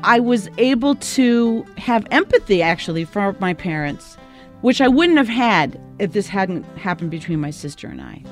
[0.05, 4.17] I was able to have empathy actually for my parents,
[4.61, 8.23] which I wouldn't have had if this hadn't happened between my sister and I.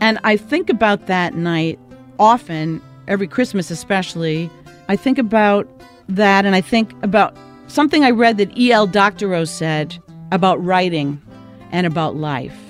[0.00, 1.80] And I think about that night
[2.20, 4.48] often, every Christmas especially.
[4.88, 5.68] I think about
[6.08, 8.86] that and I think about something I read that E.L.
[8.86, 11.20] Doctorow said about writing
[11.72, 12.61] and about life.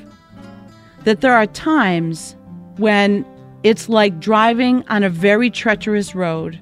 [1.04, 2.36] That there are times
[2.76, 3.26] when
[3.62, 6.60] it's like driving on a very treacherous road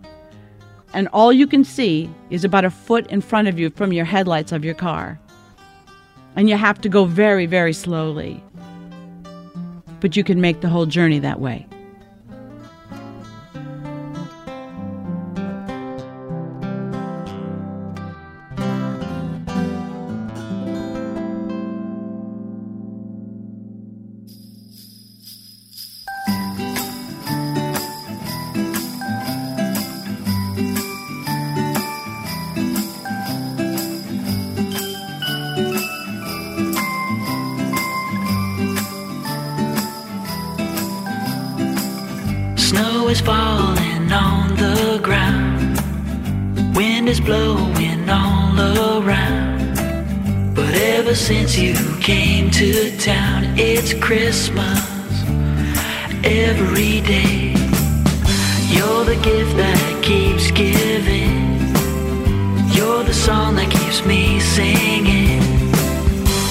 [0.93, 4.05] and all you can see is about a foot in front of you from your
[4.05, 5.21] headlights of your car.
[6.37, 8.43] And you have to go very, very slowly.
[10.01, 11.67] But you can make the whole journey that way.
[43.11, 45.77] Is falling on the ground.
[46.77, 48.55] Wind is blowing all
[49.01, 49.75] around.
[50.55, 54.79] But ever since you came to town, it's Christmas
[56.23, 57.53] every day.
[58.75, 61.59] You're the gift that keeps giving.
[62.77, 65.41] You're the song that keeps me singing.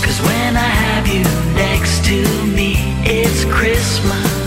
[0.03, 1.23] Cause when I have you
[1.55, 2.73] next to me,
[3.05, 4.38] it's Christmas.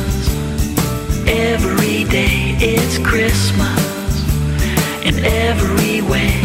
[1.44, 4.24] Every day it's Christmas
[5.04, 6.40] in every way.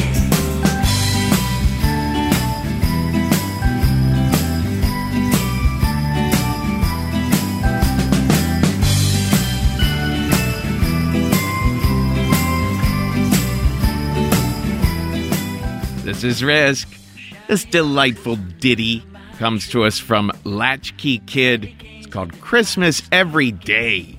[16.04, 16.90] This is Risk.
[17.48, 19.04] This delightful ditty
[19.38, 21.72] comes to us from Latchkey Kid.
[21.82, 24.17] It's called Christmas Every Day.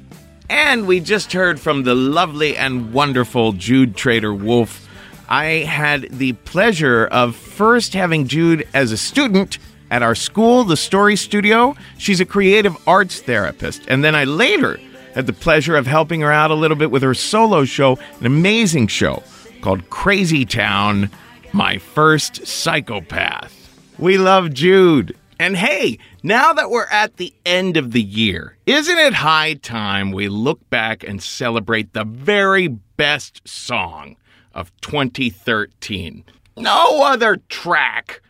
[0.50, 4.88] And we just heard from the lovely and wonderful Jude Treder-Wolff.
[5.28, 9.58] I had the pleasure of first having Jude as a student
[9.90, 11.76] at our school, the Story Studio.
[11.98, 13.82] She's a creative arts therapist.
[13.88, 14.80] And then I later
[15.14, 18.26] had the pleasure of helping her out a little bit with her solo show, an
[18.26, 19.22] amazing show
[19.60, 21.10] called Crazy Town
[21.52, 23.54] My First Psychopath.
[23.98, 25.14] We love Jude.
[25.38, 30.10] And hey, now that we're at the end of the year, isn't it high time
[30.10, 34.16] we look back and celebrate the very best song
[34.52, 36.24] of 2013?
[36.56, 38.20] No other track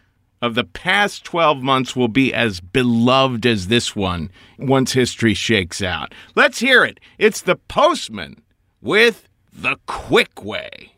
[0.41, 5.83] of the past 12 months will be as beloved as this one once history shakes
[5.83, 6.15] out.
[6.35, 7.01] Let's hear it.
[7.19, 8.43] It's The Postman
[8.81, 10.93] with The Quick Way.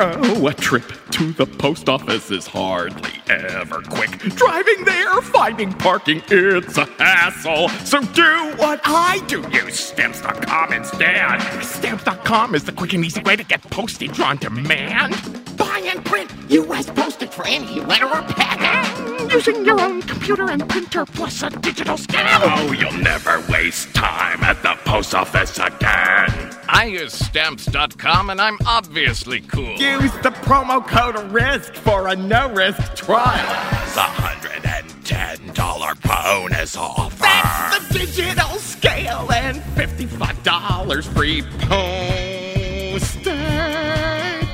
[0.00, 4.10] Oh, a trip to the post office is hardly ever quick.
[4.36, 7.68] Driving there, finding parking, it's a hassle.
[7.84, 9.44] So do what I do.
[9.50, 11.40] Use stamps.com instead.
[11.62, 15.16] Stamps.com is the quick and easy way to get postage on demand.
[15.56, 16.88] Buy and print U.S.
[16.90, 19.17] postage for any letter or packet.
[19.30, 22.26] Using your own computer and printer plus a digital scan.
[22.42, 26.28] Oh, you'll never waste time at the post office again.
[26.68, 29.74] I use stamps.com and I'm obviously cool.
[29.76, 33.82] Use the promo code RISK for a no risk trial.
[33.84, 37.22] It's a $110 bonus offer.
[37.22, 43.28] That's the digital scale and $55 free postage.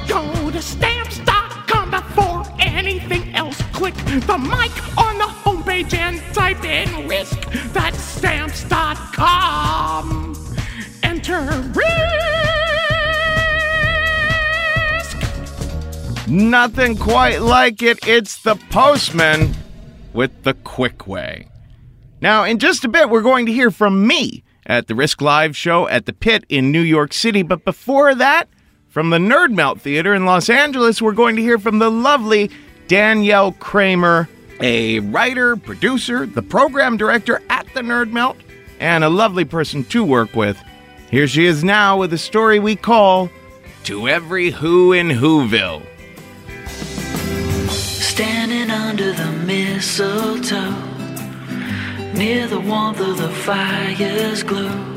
[0.09, 1.03] Go to stamps.com before anything else.
[3.75, 7.39] Click the mic on the homepage and type in risk.
[7.72, 8.77] That's stamps.com.
[11.03, 11.41] Enter
[11.75, 11.85] risk.
[16.29, 18.07] Nothing quite like it.
[18.07, 19.55] It's the postman
[20.12, 21.49] with the quick way.
[22.20, 25.57] Now, in just a bit, we're going to hear from me at the Risk Live
[25.57, 27.43] show at the Pit in New York City.
[27.43, 28.49] But before that,
[28.89, 32.51] from the Nerd Melt Theater in Los Angeles, we're going to hear from the lovely
[32.89, 34.28] Danielle Kramer,
[34.61, 38.37] a writer, producer, the program director at the Nerd Melt,
[38.80, 40.61] and a lovely person to work with.
[41.11, 43.30] Here she is now with a story we call
[43.85, 45.82] To Every Who in Whoville.
[47.68, 50.74] Standing under the mistletoe,
[52.14, 54.95] near the warmth of the fire's glow.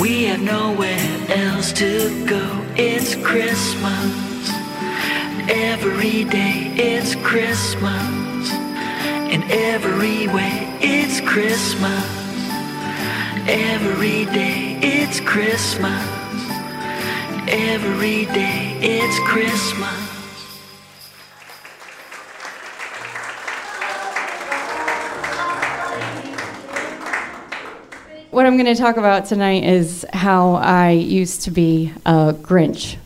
[0.00, 2.64] We have nowhere else to go.
[2.76, 4.25] It's Christmas.
[5.48, 8.50] Every day it's Christmas.
[9.32, 12.04] In every way it's Christmas.
[13.46, 16.02] Every day it's Christmas.
[17.46, 20.16] Every day it's Christmas.
[28.32, 32.96] What I'm going to talk about tonight is how I used to be a Grinch.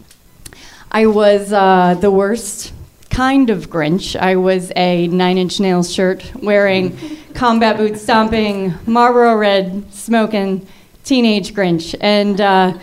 [0.93, 2.73] I was uh, the worst
[3.11, 4.19] kind of Grinch.
[4.19, 6.99] I was a Nine Inch Nails shirt wearing,
[7.35, 10.67] combat boots stomping, Marlboro Red smoking
[11.05, 11.95] teenage Grinch.
[12.01, 12.77] And uh,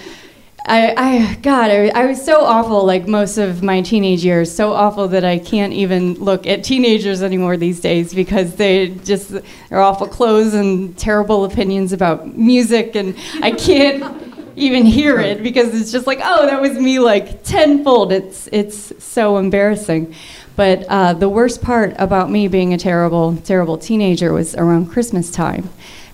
[0.66, 4.72] I, I, God, I, I was so awful like most of my teenage years, so
[4.72, 9.32] awful that I can't even look at teenagers anymore these days because they just,
[9.70, 15.80] they're awful clothes and terrible opinions about music, and I can't even hear it because
[15.80, 18.12] it's just like, oh, that was me like tenfold.
[18.12, 20.16] It's, it's so embarrassing.
[20.55, 25.30] But uh, the worst part about me being a terrible, terrible teenager was around Christmas
[25.30, 25.70] time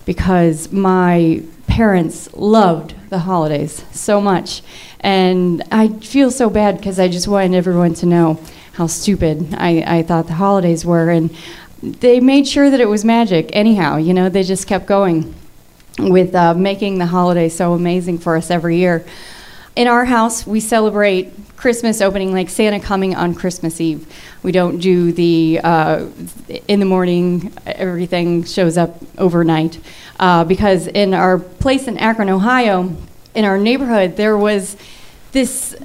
[0.06, 4.62] because my parents loved the holidays so much.
[5.00, 8.42] And I feel so bad because I just wanted everyone to know
[8.74, 11.10] how stupid I, I thought the holidays were.
[11.10, 11.34] And
[11.82, 13.96] they made sure that it was magic anyhow.
[13.96, 15.34] You know, they just kept going
[16.00, 19.06] with uh, making the holiday so amazing for us every year.
[19.76, 24.06] In our house, we celebrate Christmas opening like Santa coming on Christmas Eve.
[24.44, 26.08] We don't do the uh,
[26.68, 29.80] in the morning, everything shows up overnight.
[30.20, 32.96] Uh, because in our place in Akron, Ohio,
[33.34, 34.78] in our neighborhood, there was
[35.32, 35.76] this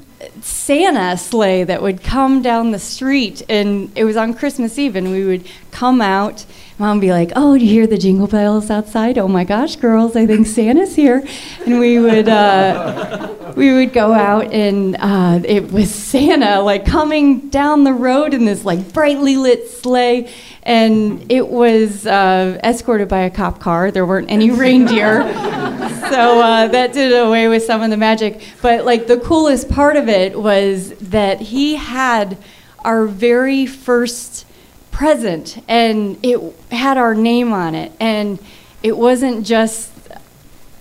[0.40, 5.10] Santa sleigh that would come down the street, and it was on Christmas Eve, and
[5.10, 6.44] we would come out.
[6.78, 9.18] Mom would be like, "Oh, do you hear the jingle bells outside?
[9.18, 11.24] Oh my gosh, girls, I think Santa's here!"
[11.64, 17.50] And we would uh, we would go out, and uh, it was Santa like coming
[17.50, 20.32] down the road in this like brightly lit sleigh,
[20.62, 23.90] and it was uh, escorted by a cop car.
[23.90, 28.40] There weren't any reindeer, so uh, that did away with some of the magic.
[28.62, 32.38] But like the coolest part of it was that he had
[32.84, 34.46] our very first
[34.92, 36.38] present, and it
[36.70, 38.38] had our name on it, and
[38.84, 39.97] it wasn't just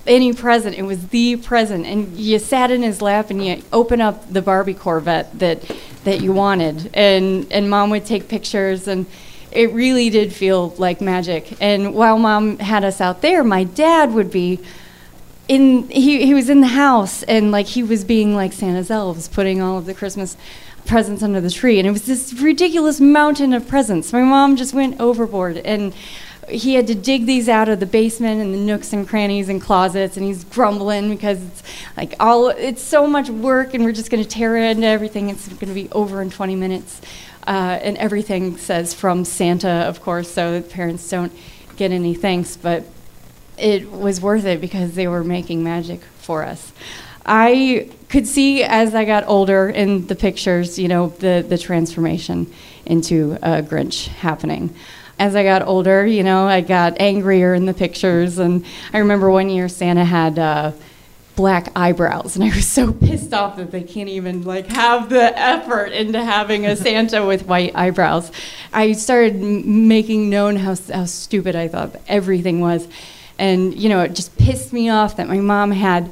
[0.08, 0.76] any present.
[0.76, 4.42] It was the present, and you sat in his lap and you open up the
[4.42, 5.64] Barbie Corvette that
[6.04, 9.06] that you wanted, and and mom would take pictures and
[9.52, 11.58] it really did feel like magic.
[11.62, 14.60] And while mom had us out there, my dad would be
[15.48, 19.28] in he, he was in the house and like he was being like Santa's elves,
[19.28, 20.38] putting all of the Christmas
[20.86, 21.80] presents under the tree.
[21.80, 24.12] And it was this ridiculous mountain of presents.
[24.14, 25.94] My mom just went overboard and
[26.50, 29.62] he had to dig these out of the basement and the nooks and crannies and
[29.62, 31.64] closets and he's grumbling because it's
[31.98, 35.30] like all it's so much work and we're just going to tear into everything.
[35.30, 37.02] It's going to be over in 20 minutes.
[37.46, 41.32] Uh, and everything says from santa of course so the parents don't
[41.78, 42.84] get any thanks but
[43.58, 46.74] it was worth it because they were making magic for us.
[47.26, 52.52] I could see as i got older in the pictures you know the, the transformation
[52.86, 54.74] into a grinch happening
[55.20, 58.38] as I got older, you know, I got angrier in the pictures.
[58.38, 60.72] And I remember one year Santa had uh,
[61.36, 65.38] black eyebrows, and I was so pissed off that they can't even like have the
[65.40, 68.32] effort into having a Santa with white eyebrows.
[68.74, 72.88] I started m- making known how how stupid I thought everything was,
[73.40, 76.12] and you know, it just pissed me off that my mom had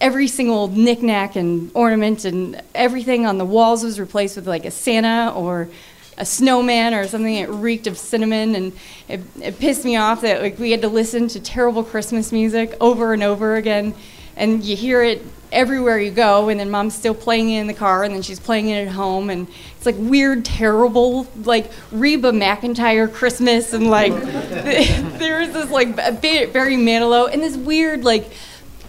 [0.00, 4.70] every single knickknack and ornament and everything on the walls was replaced with like a
[4.70, 5.68] Santa or
[6.16, 8.72] a snowman or something that reeked of cinnamon and
[9.08, 12.76] it, it, pissed me off that like we had to listen to terrible christmas music
[12.80, 13.94] over and over again.
[14.36, 15.22] And you hear it
[15.54, 18.40] everywhere you go and then mom's still playing it in the car and then she's
[18.40, 19.46] playing it at home and
[19.76, 26.76] it's like weird terrible like Reba McEntire christmas and like there was this like barry
[26.76, 28.32] manilow and this weird like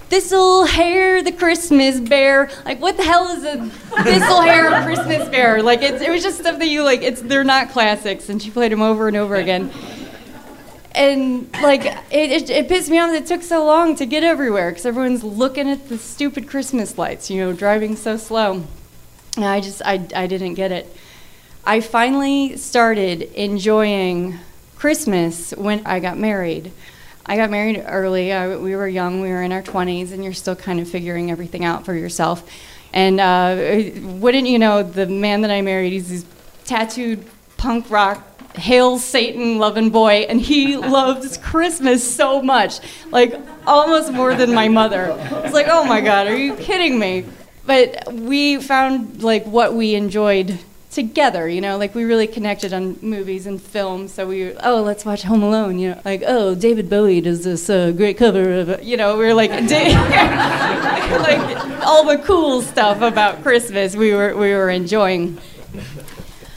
[0.10, 2.50] Thistlehair the Christmas bear.
[2.64, 5.64] Like, what the hell is a Thistlehair Christmas bear?
[5.64, 7.02] Like, it was just stuff that you like.
[7.02, 9.72] It's they're not classics, and she played them over and over again.
[10.94, 14.24] and like it, it, it pissed me off that it took so long to get
[14.24, 18.64] everywhere because everyone's looking at the stupid Christmas lights, you know, driving so slow.
[19.36, 20.96] And I just I I didn't get it.
[21.66, 24.38] I finally started enjoying
[24.78, 26.72] Christmas when I got married.
[27.26, 28.32] I got married early.
[28.32, 29.22] I, we were young.
[29.22, 32.48] We were in our 20s, and you're still kind of figuring everything out for yourself.
[32.94, 36.26] And uh, wouldn't you know, the man that I married, he's this
[36.66, 37.26] tattooed
[37.58, 38.24] punk rock
[38.58, 42.80] hail Satan loving boy, and he loves Christmas so much,
[43.12, 45.16] like almost more than my mother.
[45.44, 47.26] It's like, oh my God, are you kidding me?
[47.66, 50.60] But we found like what we enjoyed
[50.96, 54.14] together, you know, like we really connected on movies and films.
[54.14, 57.70] So we, oh, let's watch Home Alone, you know, like, oh, David Bowie does this
[57.70, 59.66] uh, great cover of, you know, we were like, like
[61.86, 65.38] all the cool stuff about Christmas we were we were enjoying.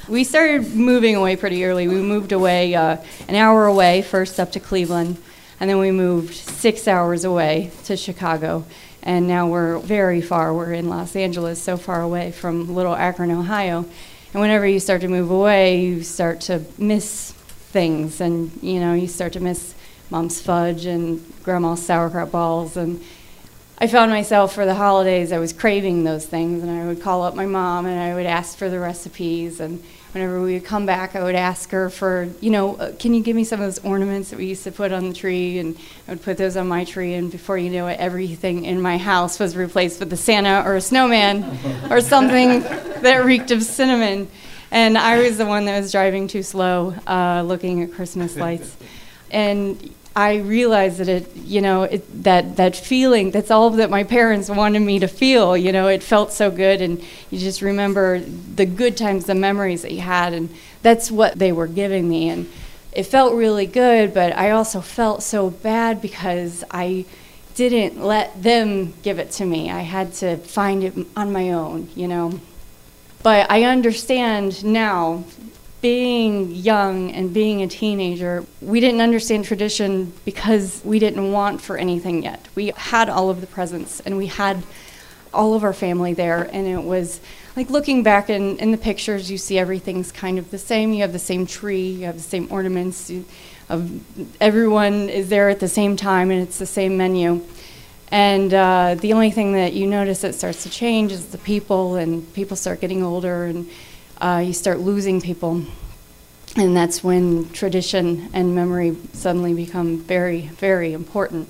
[0.09, 1.89] We started moving away pretty early.
[1.89, 5.19] We moved away uh, an hour away, first up to Cleveland,
[5.59, 8.65] and then we moved six hours away to Chicago.
[9.03, 10.55] And now we're very far.
[10.55, 13.85] We're in Los Angeles, so far away from little Akron, Ohio.
[14.33, 18.95] And whenever you start to move away, you start to miss things, and you know,
[18.95, 19.75] you start to miss
[20.11, 23.03] mom's fudge and grandma's sauerkraut balls and
[23.81, 27.23] I found myself for the holidays, I was craving those things, and I would call
[27.23, 29.61] up my mom and I would ask for the recipes.
[29.61, 29.81] And
[30.13, 33.23] whenever we would come back, I would ask her for, you know, uh, can you
[33.23, 35.59] give me some of those ornaments that we used to put on the tree?
[35.59, 38.81] And I would put those on my tree, and before you know it, everything in
[38.81, 41.45] my house was replaced with a Santa or a snowman
[41.91, 44.29] or something that reeked of cinnamon.
[44.71, 48.77] And I was the one that was driving too slow, uh, looking at Christmas lights.
[49.31, 53.31] And I realized that it, you know, it, that that feeling.
[53.31, 55.57] That's all that my parents wanted me to feel.
[55.57, 57.01] You know, it felt so good, and
[57.31, 60.53] you just remember the good times, the memories that you had, and
[60.83, 62.51] that's what they were giving me, and
[62.91, 64.13] it felt really good.
[64.13, 67.05] But I also felt so bad because I
[67.55, 69.71] didn't let them give it to me.
[69.71, 71.91] I had to find it on my own.
[71.95, 72.41] You know.
[73.23, 75.23] But I understand now
[75.81, 81.77] being young and being a teenager, we didn't understand tradition because we didn't want for
[81.77, 82.49] anything yet.
[82.55, 84.63] We had all of the presents and we had
[85.33, 87.21] all of our family there, and it was
[87.55, 90.93] like looking back in, in the pictures, you see everything's kind of the same.
[90.93, 93.25] You have the same tree, you have the same ornaments, you,
[93.69, 94.01] of
[94.41, 97.45] everyone is there at the same time, and it's the same menu.
[98.11, 101.97] And uh, the only thing that you notice that starts to change is the people,
[101.97, 103.69] and people start getting older, and
[104.21, 105.63] uh, you start losing people.
[106.57, 111.49] And that's when tradition and memory suddenly become very, very important.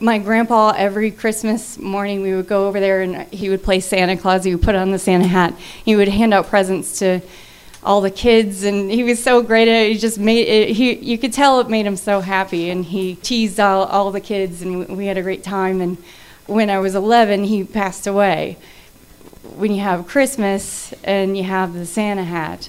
[0.00, 4.16] My grandpa, every Christmas morning, we would go over there and he would play Santa
[4.16, 4.44] Claus.
[4.44, 5.54] He would put on the Santa hat.
[5.84, 7.20] He would hand out presents to
[7.82, 9.92] all the kids, and he was so great at it.
[9.92, 12.70] He just made it, he, you could tell it made him so happy.
[12.70, 15.80] And he teased all, all the kids, and we had a great time.
[15.80, 15.98] And
[16.46, 18.56] when I was 11, he passed away
[19.42, 22.68] when you have Christmas and you have the Santa hat,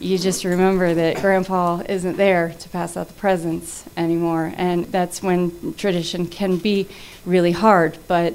[0.00, 4.52] you just remember that Grandpa isn't there to pass out the presents anymore.
[4.56, 6.88] And that's when tradition can be
[7.24, 7.98] really hard.
[8.08, 8.34] But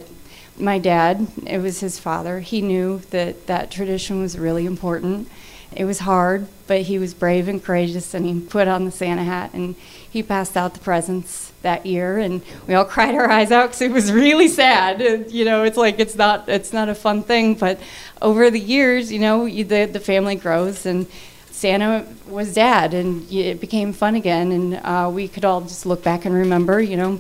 [0.58, 5.30] my dad, it was his father, he knew that that tradition was really important.
[5.76, 9.24] It was hard, but he was brave and courageous, and he put on the Santa
[9.24, 9.76] hat and
[10.10, 13.82] he passed out the presents that year, and we all cried our eyes out because
[13.82, 15.32] it was really sad.
[15.32, 17.80] you know, it's like it's not it's not a fun thing, but
[18.22, 21.08] over the years, you know, the the family grows and.
[21.50, 24.52] Santa was dad, and it became fun again.
[24.52, 27.20] And uh, we could all just look back and remember, you know,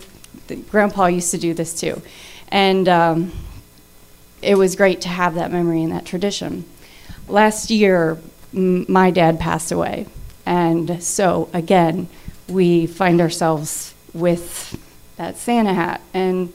[0.69, 2.03] Grandpa used to do this too,
[2.49, 3.31] and um,
[4.43, 6.65] it was great to have that memory and that tradition.
[7.27, 8.19] Last year,
[8.53, 10.07] my dad passed away,
[10.45, 12.07] and so again,
[12.47, 14.77] we find ourselves with
[15.17, 16.01] that Santa hat.
[16.13, 16.53] And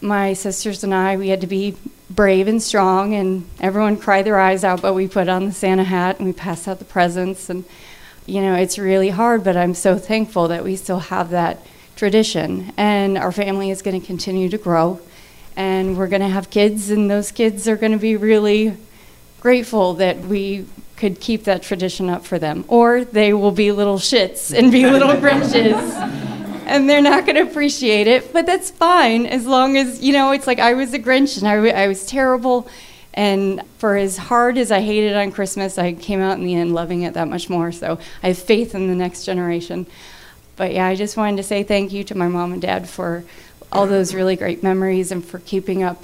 [0.00, 1.76] my sisters and I, we had to be
[2.10, 5.84] brave and strong, and everyone cried their eyes out, but we put on the Santa
[5.84, 7.48] hat and we passed out the presents.
[7.48, 7.64] And,
[8.26, 11.64] you know, it's really hard, but I'm so thankful that we still have that
[11.94, 12.72] tradition.
[12.76, 15.00] And our family is going to continue to grow,
[15.56, 18.76] and we're going to have kids, and those kids are going to be really
[19.42, 20.64] grateful that we
[20.94, 22.64] could keep that tradition up for them.
[22.68, 26.30] Or they will be little shits and be little Grinches
[26.64, 28.32] and they're not going to appreciate it.
[28.32, 31.48] But that's fine as long as, you know, it's like I was a Grinch and
[31.48, 32.68] I, I was terrible.
[33.14, 36.72] And for as hard as I hated on Christmas, I came out in the end
[36.72, 37.72] loving it that much more.
[37.72, 39.88] So I have faith in the next generation.
[40.54, 43.24] But yeah, I just wanted to say thank you to my mom and dad for
[43.72, 46.00] all those really great memories and for keeping up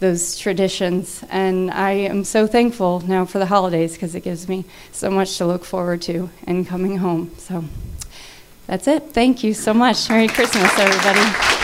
[0.00, 1.22] those traditions.
[1.30, 5.38] And I am so thankful now for the holidays because it gives me so much
[5.38, 7.30] to look forward to and coming home.
[7.38, 7.64] So
[8.66, 9.12] That's it.
[9.12, 10.08] Thank you so much.
[10.08, 11.59] Merry Christmas, everybody.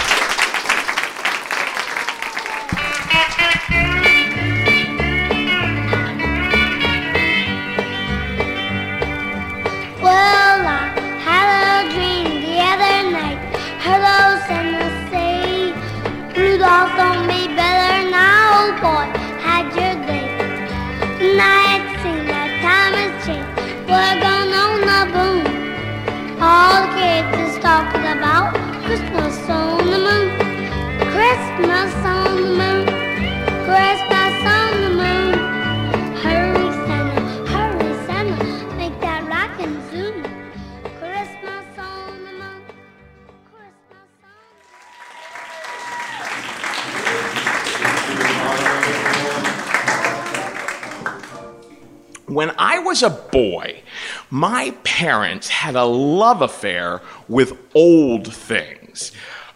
[54.36, 59.10] My parents had a love affair with old things.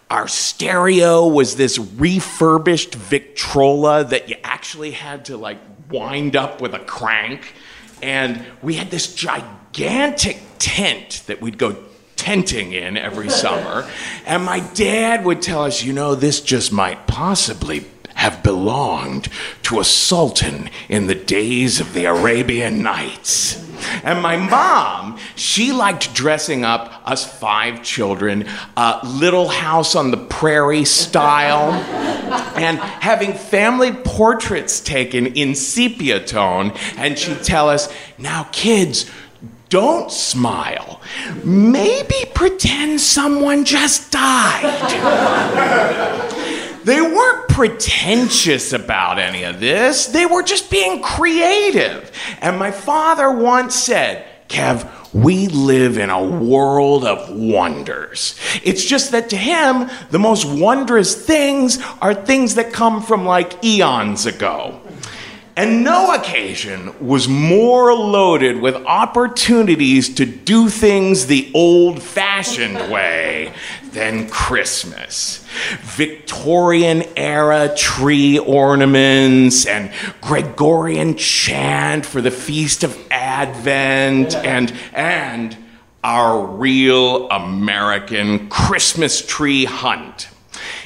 [0.09, 5.59] Our stereo was this refurbished Victrola that you actually had to like
[5.91, 7.53] wind up with a crank.
[8.03, 11.77] And we had this gigantic tent that we'd go
[12.17, 13.87] tenting in every summer.
[14.25, 17.81] And my dad would tell us, you know, this just might possibly
[18.21, 19.29] have belonged
[19.63, 23.67] to a sultan in the days of the Arabian Nights.
[24.05, 28.47] And my mom, she liked dressing up us five children,
[28.77, 31.73] uh, Little House on the Prairie style,
[32.57, 36.75] and having family portraits taken in sepia tone.
[36.99, 39.11] And she'd tell us, now, kids,
[39.71, 41.01] don't smile.
[41.43, 44.67] Maybe pretend someone just died.
[46.91, 50.07] They weren't pretentious about any of this.
[50.07, 52.11] They were just being creative.
[52.41, 58.35] And my father once said, Kev, we live in a world of wonders.
[58.65, 63.65] It's just that to him, the most wondrous things are things that come from like
[63.65, 64.81] eons ago.
[65.57, 73.53] And no occasion was more loaded with opportunities to do things the old fashioned way
[73.93, 75.45] than Christmas.
[75.81, 85.57] Victorian era tree ornaments and Gregorian chant for the Feast of Advent and, and
[86.03, 90.29] our real American Christmas tree hunt.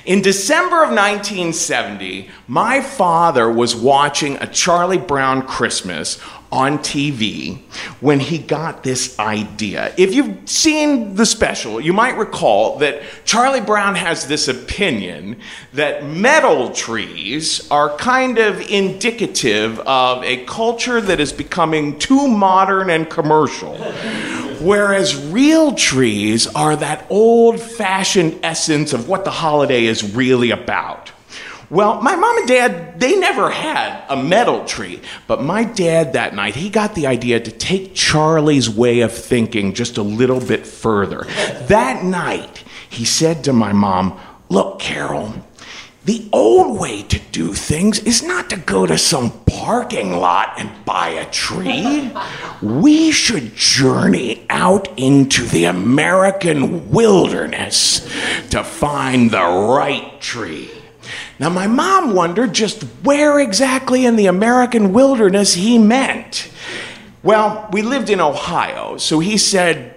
[0.04, 6.20] In December of 1970, my father was watching a Charlie Brown Christmas
[6.54, 7.58] on TV
[8.00, 9.92] when he got this idea.
[9.98, 15.40] If you've seen the special, you might recall that Charlie Brown has this opinion
[15.72, 22.88] that metal trees are kind of indicative of a culture that is becoming too modern
[22.88, 23.76] and commercial.
[24.60, 31.10] Whereas real trees are that old fashioned essence of what the holiday is really about.
[31.70, 35.00] Well, my mom and dad, they never had a metal tree.
[35.26, 39.74] But my dad that night, he got the idea to take Charlie's way of thinking
[39.74, 41.24] just a little bit further.
[41.68, 45.34] That night, he said to my mom, Look, Carol,
[46.04, 50.70] the old way to do things is not to go to some parking lot and
[50.84, 52.10] buy a tree.
[52.60, 58.06] We should journey out into the American wilderness
[58.50, 60.70] to find the right tree.
[61.38, 66.50] Now, my mom wondered just where exactly in the American wilderness he meant.
[67.22, 69.94] Well, we lived in Ohio, so he said,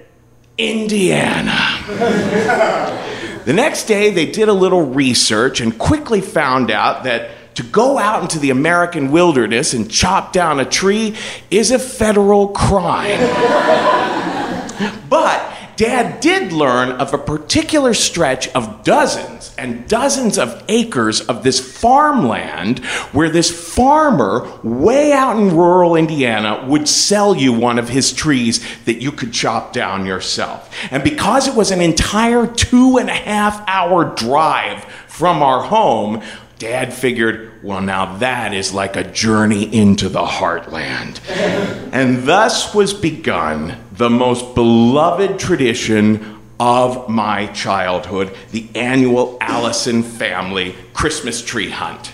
[0.58, 1.54] Indiana.
[3.46, 7.98] the next day, they did a little research and quickly found out that to go
[7.98, 11.16] out into the American wilderness and chop down a tree
[11.52, 13.20] is a federal crime.
[15.10, 21.44] but Dad did learn of a particular stretch of dozens and dozens of acres of
[21.44, 22.80] this farmland
[23.14, 28.66] where this farmer, way out in rural Indiana, would sell you one of his trees
[28.86, 30.74] that you could chop down yourself.
[30.90, 36.24] And because it was an entire two and a half hour drive from our home,
[36.60, 41.20] Dad figured, well, now that is like a journey into the heartland.
[41.94, 50.76] and thus was begun the most beloved tradition of my childhood the annual Allison family
[50.94, 52.12] Christmas tree hunt.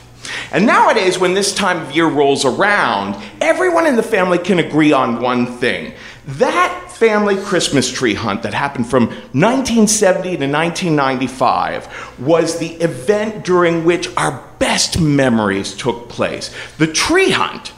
[0.51, 4.91] And nowadays, when this time of year rolls around, everyone in the family can agree
[4.91, 5.93] on one thing.
[6.25, 13.85] That family Christmas tree hunt that happened from 1970 to 1995 was the event during
[13.85, 16.53] which our best memories took place.
[16.77, 17.73] The tree hunt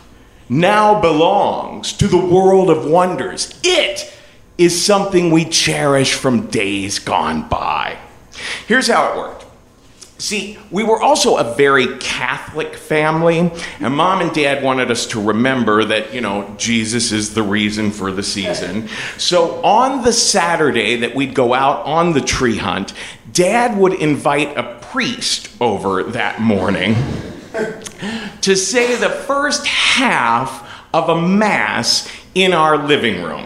[0.50, 3.60] now belongs to the world of wonders.
[3.64, 4.14] It
[4.58, 7.98] is something we cherish from days gone by.
[8.68, 9.45] Here's how it worked.
[10.18, 13.52] See, we were also a very Catholic family,
[13.82, 17.92] and mom and dad wanted us to remember that, you know, Jesus is the reason
[17.92, 18.88] for the season.
[19.18, 22.94] So on the Saturday that we'd go out on the tree hunt,
[23.34, 26.96] dad would invite a priest over that morning
[28.40, 33.46] to say the first half of a mass in our living room.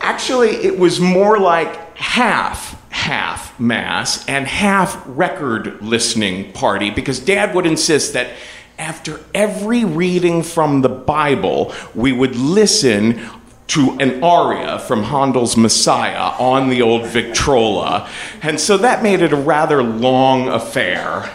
[0.00, 2.73] Actually, it was more like half
[3.04, 8.30] half mass and half record listening party because dad would insist that
[8.78, 13.20] after every reading from the Bible, we would listen
[13.66, 18.08] to an aria from Handel's Messiah on the old Victrola.
[18.40, 21.30] And so that made it a rather long affair.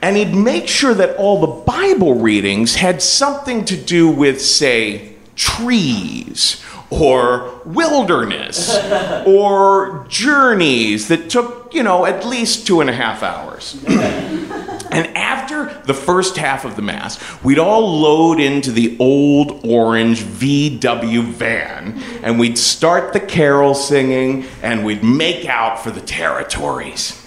[0.00, 5.14] And he'd make sure that all the Bible readings had something to do with, say,
[5.34, 8.76] trees or wilderness
[9.26, 13.82] or journeys that took, you know, at least two and a half hours.
[13.88, 20.22] and after the first half of the Mass, we'd all load into the old orange
[20.22, 27.22] VW van and we'd start the carol singing and we'd make out for the territories.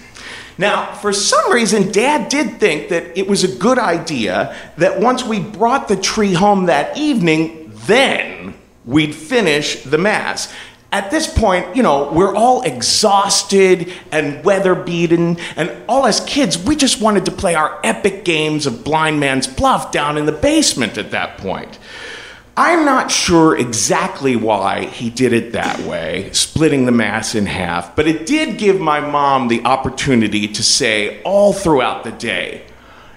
[0.58, 5.24] Now, for some reason, Dad did think that it was a good idea that once
[5.24, 8.54] we brought the tree home that evening, then
[8.84, 10.52] we'd finish the Mass.
[10.90, 16.62] At this point, you know, we're all exhausted and weather beaten, and all as kids,
[16.62, 20.32] we just wanted to play our epic games of blind man's bluff down in the
[20.32, 21.78] basement at that point.
[22.54, 27.96] I'm not sure exactly why he did it that way, splitting the mass in half,
[27.96, 32.66] but it did give my mom the opportunity to say all throughout the day,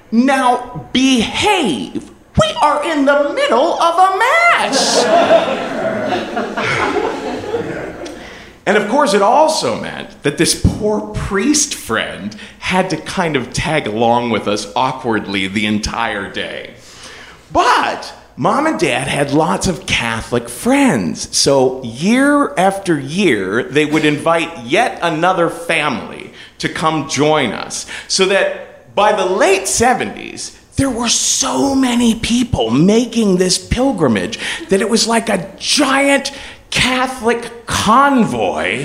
[0.09, 2.14] Now behave!
[2.39, 5.05] We are in the middle of a mass!
[8.65, 13.53] and of course, it also meant that this poor priest friend had to kind of
[13.53, 16.75] tag along with us awkwardly the entire day.
[17.51, 21.37] But Mom and dad had lots of Catholic friends.
[21.37, 27.89] So, year after year, they would invite yet another family to come join us.
[28.09, 34.81] So that by the late 70s, there were so many people making this pilgrimage that
[34.81, 36.31] it was like a giant
[36.69, 38.81] Catholic convoy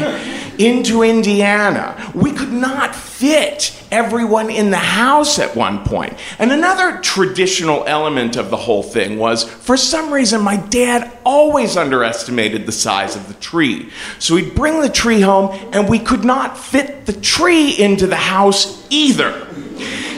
[0.58, 2.12] into Indiana.
[2.14, 6.14] We could not fit everyone in the house at one point.
[6.38, 11.76] And another traditional element of the whole thing was for some reason, my dad always
[11.76, 13.90] underestimated the size of the tree.
[14.20, 18.14] So he'd bring the tree home, and we could not fit the tree into the
[18.14, 19.48] house either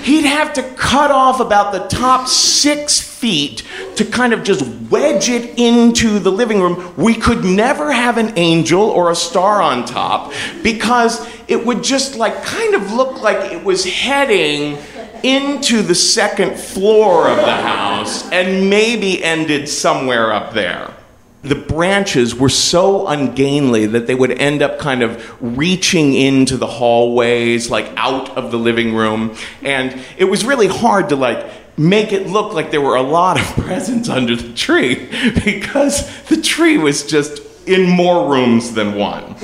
[0.02, 3.62] he'd have to cut off about the top six feet
[3.96, 6.94] to kind of just wedge it into the living room.
[6.96, 10.32] We could never have an angel or a star on top
[10.62, 14.78] because it would just like kind of look like it was heading
[15.22, 20.92] into the second floor of the house and maybe ended somewhere up there
[21.42, 26.66] the branches were so ungainly that they would end up kind of reaching into the
[26.66, 29.34] hallways, like out of the living room.
[29.62, 31.44] And it was really hard to like
[31.76, 35.08] make it look like there were a lot of presents under the tree
[35.44, 39.34] because the tree was just in more rooms than one.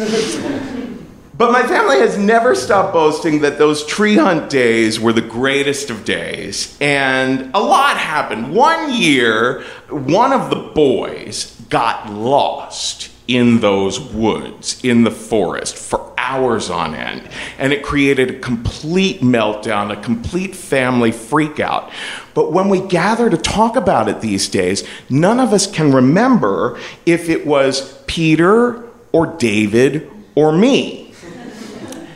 [1.36, 5.88] But my family has never stopped boasting that those tree hunt days were the greatest
[5.88, 6.76] of days.
[6.80, 8.52] And a lot happened.
[8.52, 16.12] One year, one of the boys got lost in those woods, in the forest, for
[16.16, 17.28] hours on end.
[17.58, 21.92] And it created a complete meltdown, a complete family freakout.
[22.34, 26.78] But when we gather to talk about it these days, none of us can remember
[27.04, 31.12] if it was Peter or David or me.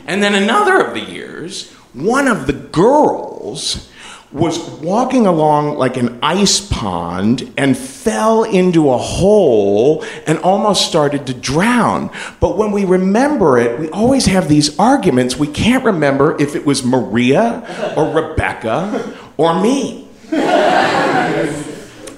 [0.07, 3.89] And then another of the years, one of the girls
[4.33, 11.27] was walking along like an ice pond and fell into a hole and almost started
[11.27, 12.09] to drown.
[12.39, 15.37] But when we remember it, we always have these arguments.
[15.37, 20.07] We can't remember if it was Maria or Rebecca or me.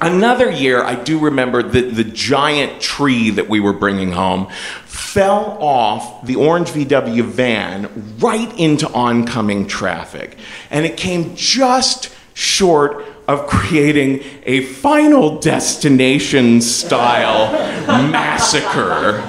[0.05, 4.51] Another year, I do remember that the giant tree that we were bringing home
[4.85, 7.89] fell off the orange VW van
[8.19, 10.37] right into oncoming traffic.
[10.69, 17.51] And it came just short of creating a final destination style
[18.11, 19.21] massacre.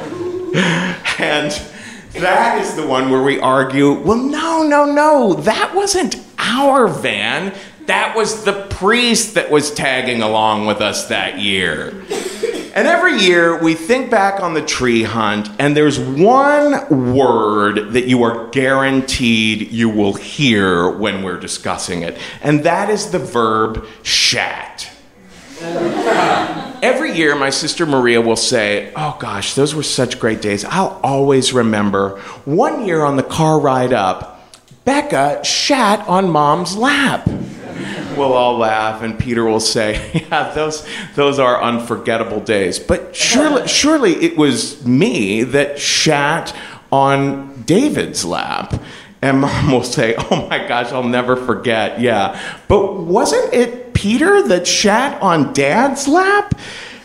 [1.19, 1.53] And
[2.13, 7.55] that is the one where we argue well, no, no, no, that wasn't our van.
[7.87, 11.91] That was the priest that was tagging along with us that year.
[12.75, 18.07] And every year we think back on the tree hunt, and there's one word that
[18.07, 23.87] you are guaranteed you will hear when we're discussing it, and that is the verb
[24.03, 24.91] shat.
[26.83, 30.65] Every year, my sister Maria will say, Oh gosh, those were such great days.
[30.67, 32.19] I'll always remember.
[32.45, 34.53] One year on the car ride up,
[34.85, 37.27] Becca shat on mom's lap.
[38.17, 42.79] We'll all laugh, and Peter will say, Yeah, those, those are unforgettable days.
[42.79, 46.55] But surely, surely it was me that shat
[46.91, 48.83] on David's lap.
[49.23, 52.01] And mom will say, Oh my gosh, I'll never forget.
[52.01, 52.41] Yeah.
[52.69, 56.55] But wasn't it Peter that shat on dad's lap?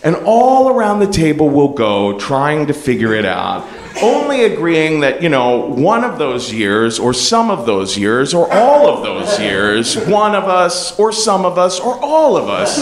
[0.03, 3.67] And all around the table we'll go trying to figure it out,
[4.01, 8.51] only agreeing that, you know, one of those years, or some of those years, or
[8.51, 12.79] all of those years, one of us, or some of us, or all of us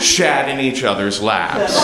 [0.00, 1.74] shat in each other's laps.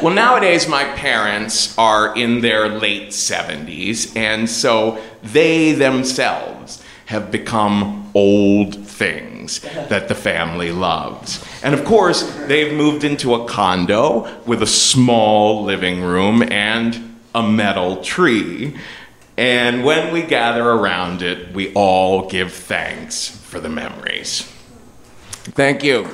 [0.00, 8.10] Well, nowadays, my parents are in their late 70s, and so they themselves have become
[8.14, 11.42] old things that the family loves.
[11.62, 17.42] And of course, they've moved into a condo with a small living room and a
[17.42, 18.76] metal tree.
[19.38, 24.42] And when we gather around it, we all give thanks for the memories.
[25.56, 26.06] Thank you.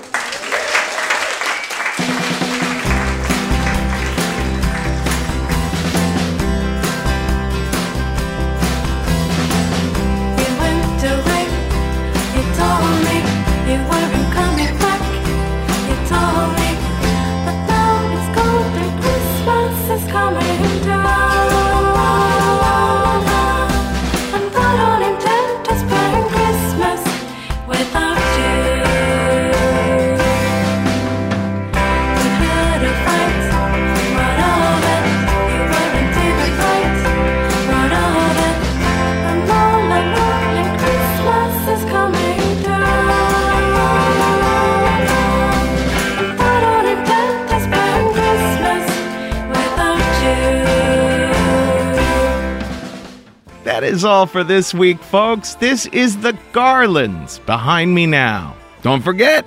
[53.97, 55.55] Is all for this week, folks.
[55.55, 58.55] This is the Garlands behind me now.
[58.82, 59.47] Don't forget,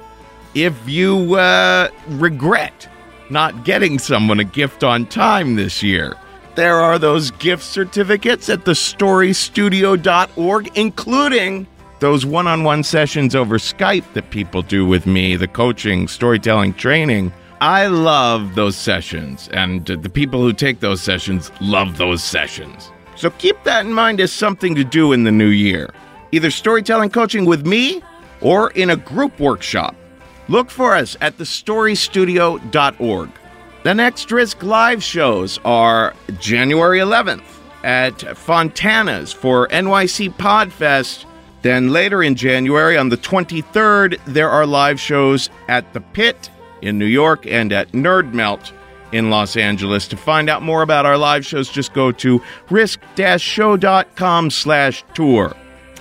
[0.55, 2.89] if you uh, regret
[3.29, 6.15] not getting someone a gift on time this year,
[6.55, 11.67] there are those gift certificates at thestorystudio.org, including
[11.99, 16.73] those one on one sessions over Skype that people do with me, the coaching, storytelling,
[16.73, 17.31] training.
[17.61, 22.91] I love those sessions, and the people who take those sessions love those sessions.
[23.19, 25.89] So keep that in mind as something to do in the new year.
[26.31, 28.01] Either storytelling coaching with me
[28.39, 29.93] or in a group workshop.
[30.47, 33.29] Look for us at thestorystudio.org.
[33.83, 37.43] The next Risk Live shows are January 11th
[37.83, 41.25] at Fontana's for NYC Podfest.
[41.61, 46.49] Then later in January, on the 23rd, there are live shows at The Pit
[46.81, 48.71] in New York and at Nerd Melt
[49.11, 50.07] in Los Angeles.
[50.09, 55.55] To find out more about our live shows, just go to risk-show.com slash tour.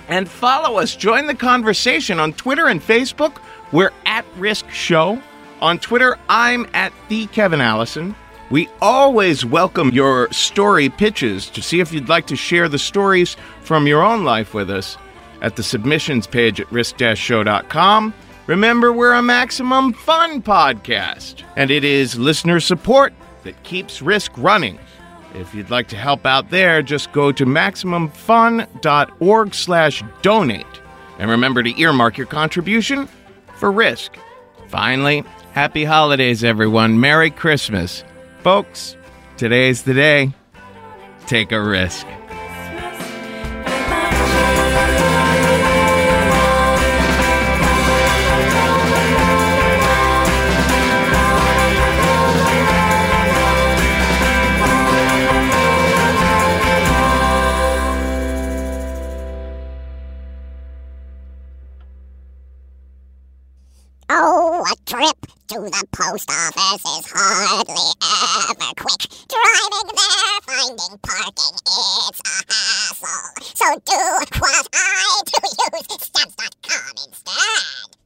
[0.07, 0.95] And follow us.
[0.95, 3.37] Join the conversation on Twitter and Facebook.
[3.71, 5.21] We're at Risk Show.
[5.61, 8.15] On Twitter, I'm at the Kevin Allison.
[8.49, 13.37] We always welcome your story pitches to see if you'd like to share the stories
[13.61, 14.97] from your own life with us
[15.41, 18.13] at the submissions page at risk-show.com.
[18.49, 24.79] Remember, we're a maximum fun podcast, and it is listener support that keeps Risk running.
[25.35, 30.65] If you'd like to help out there, just go to maximumfun.org slash donate.
[31.19, 33.07] And remember to earmark your contribution
[33.57, 34.17] for Risk.
[34.67, 36.99] Finally, happy holidays, everyone.
[36.99, 38.03] Merry Christmas.
[38.41, 38.97] Folks,
[39.37, 40.31] today's the day.
[41.27, 42.07] Take a risk.
[65.49, 69.01] to the post office is hardly ever quick.
[69.27, 73.33] Driving there, finding parking, it's a hassle.
[73.55, 73.97] So do
[74.39, 77.98] what I do, use stamps.com instead.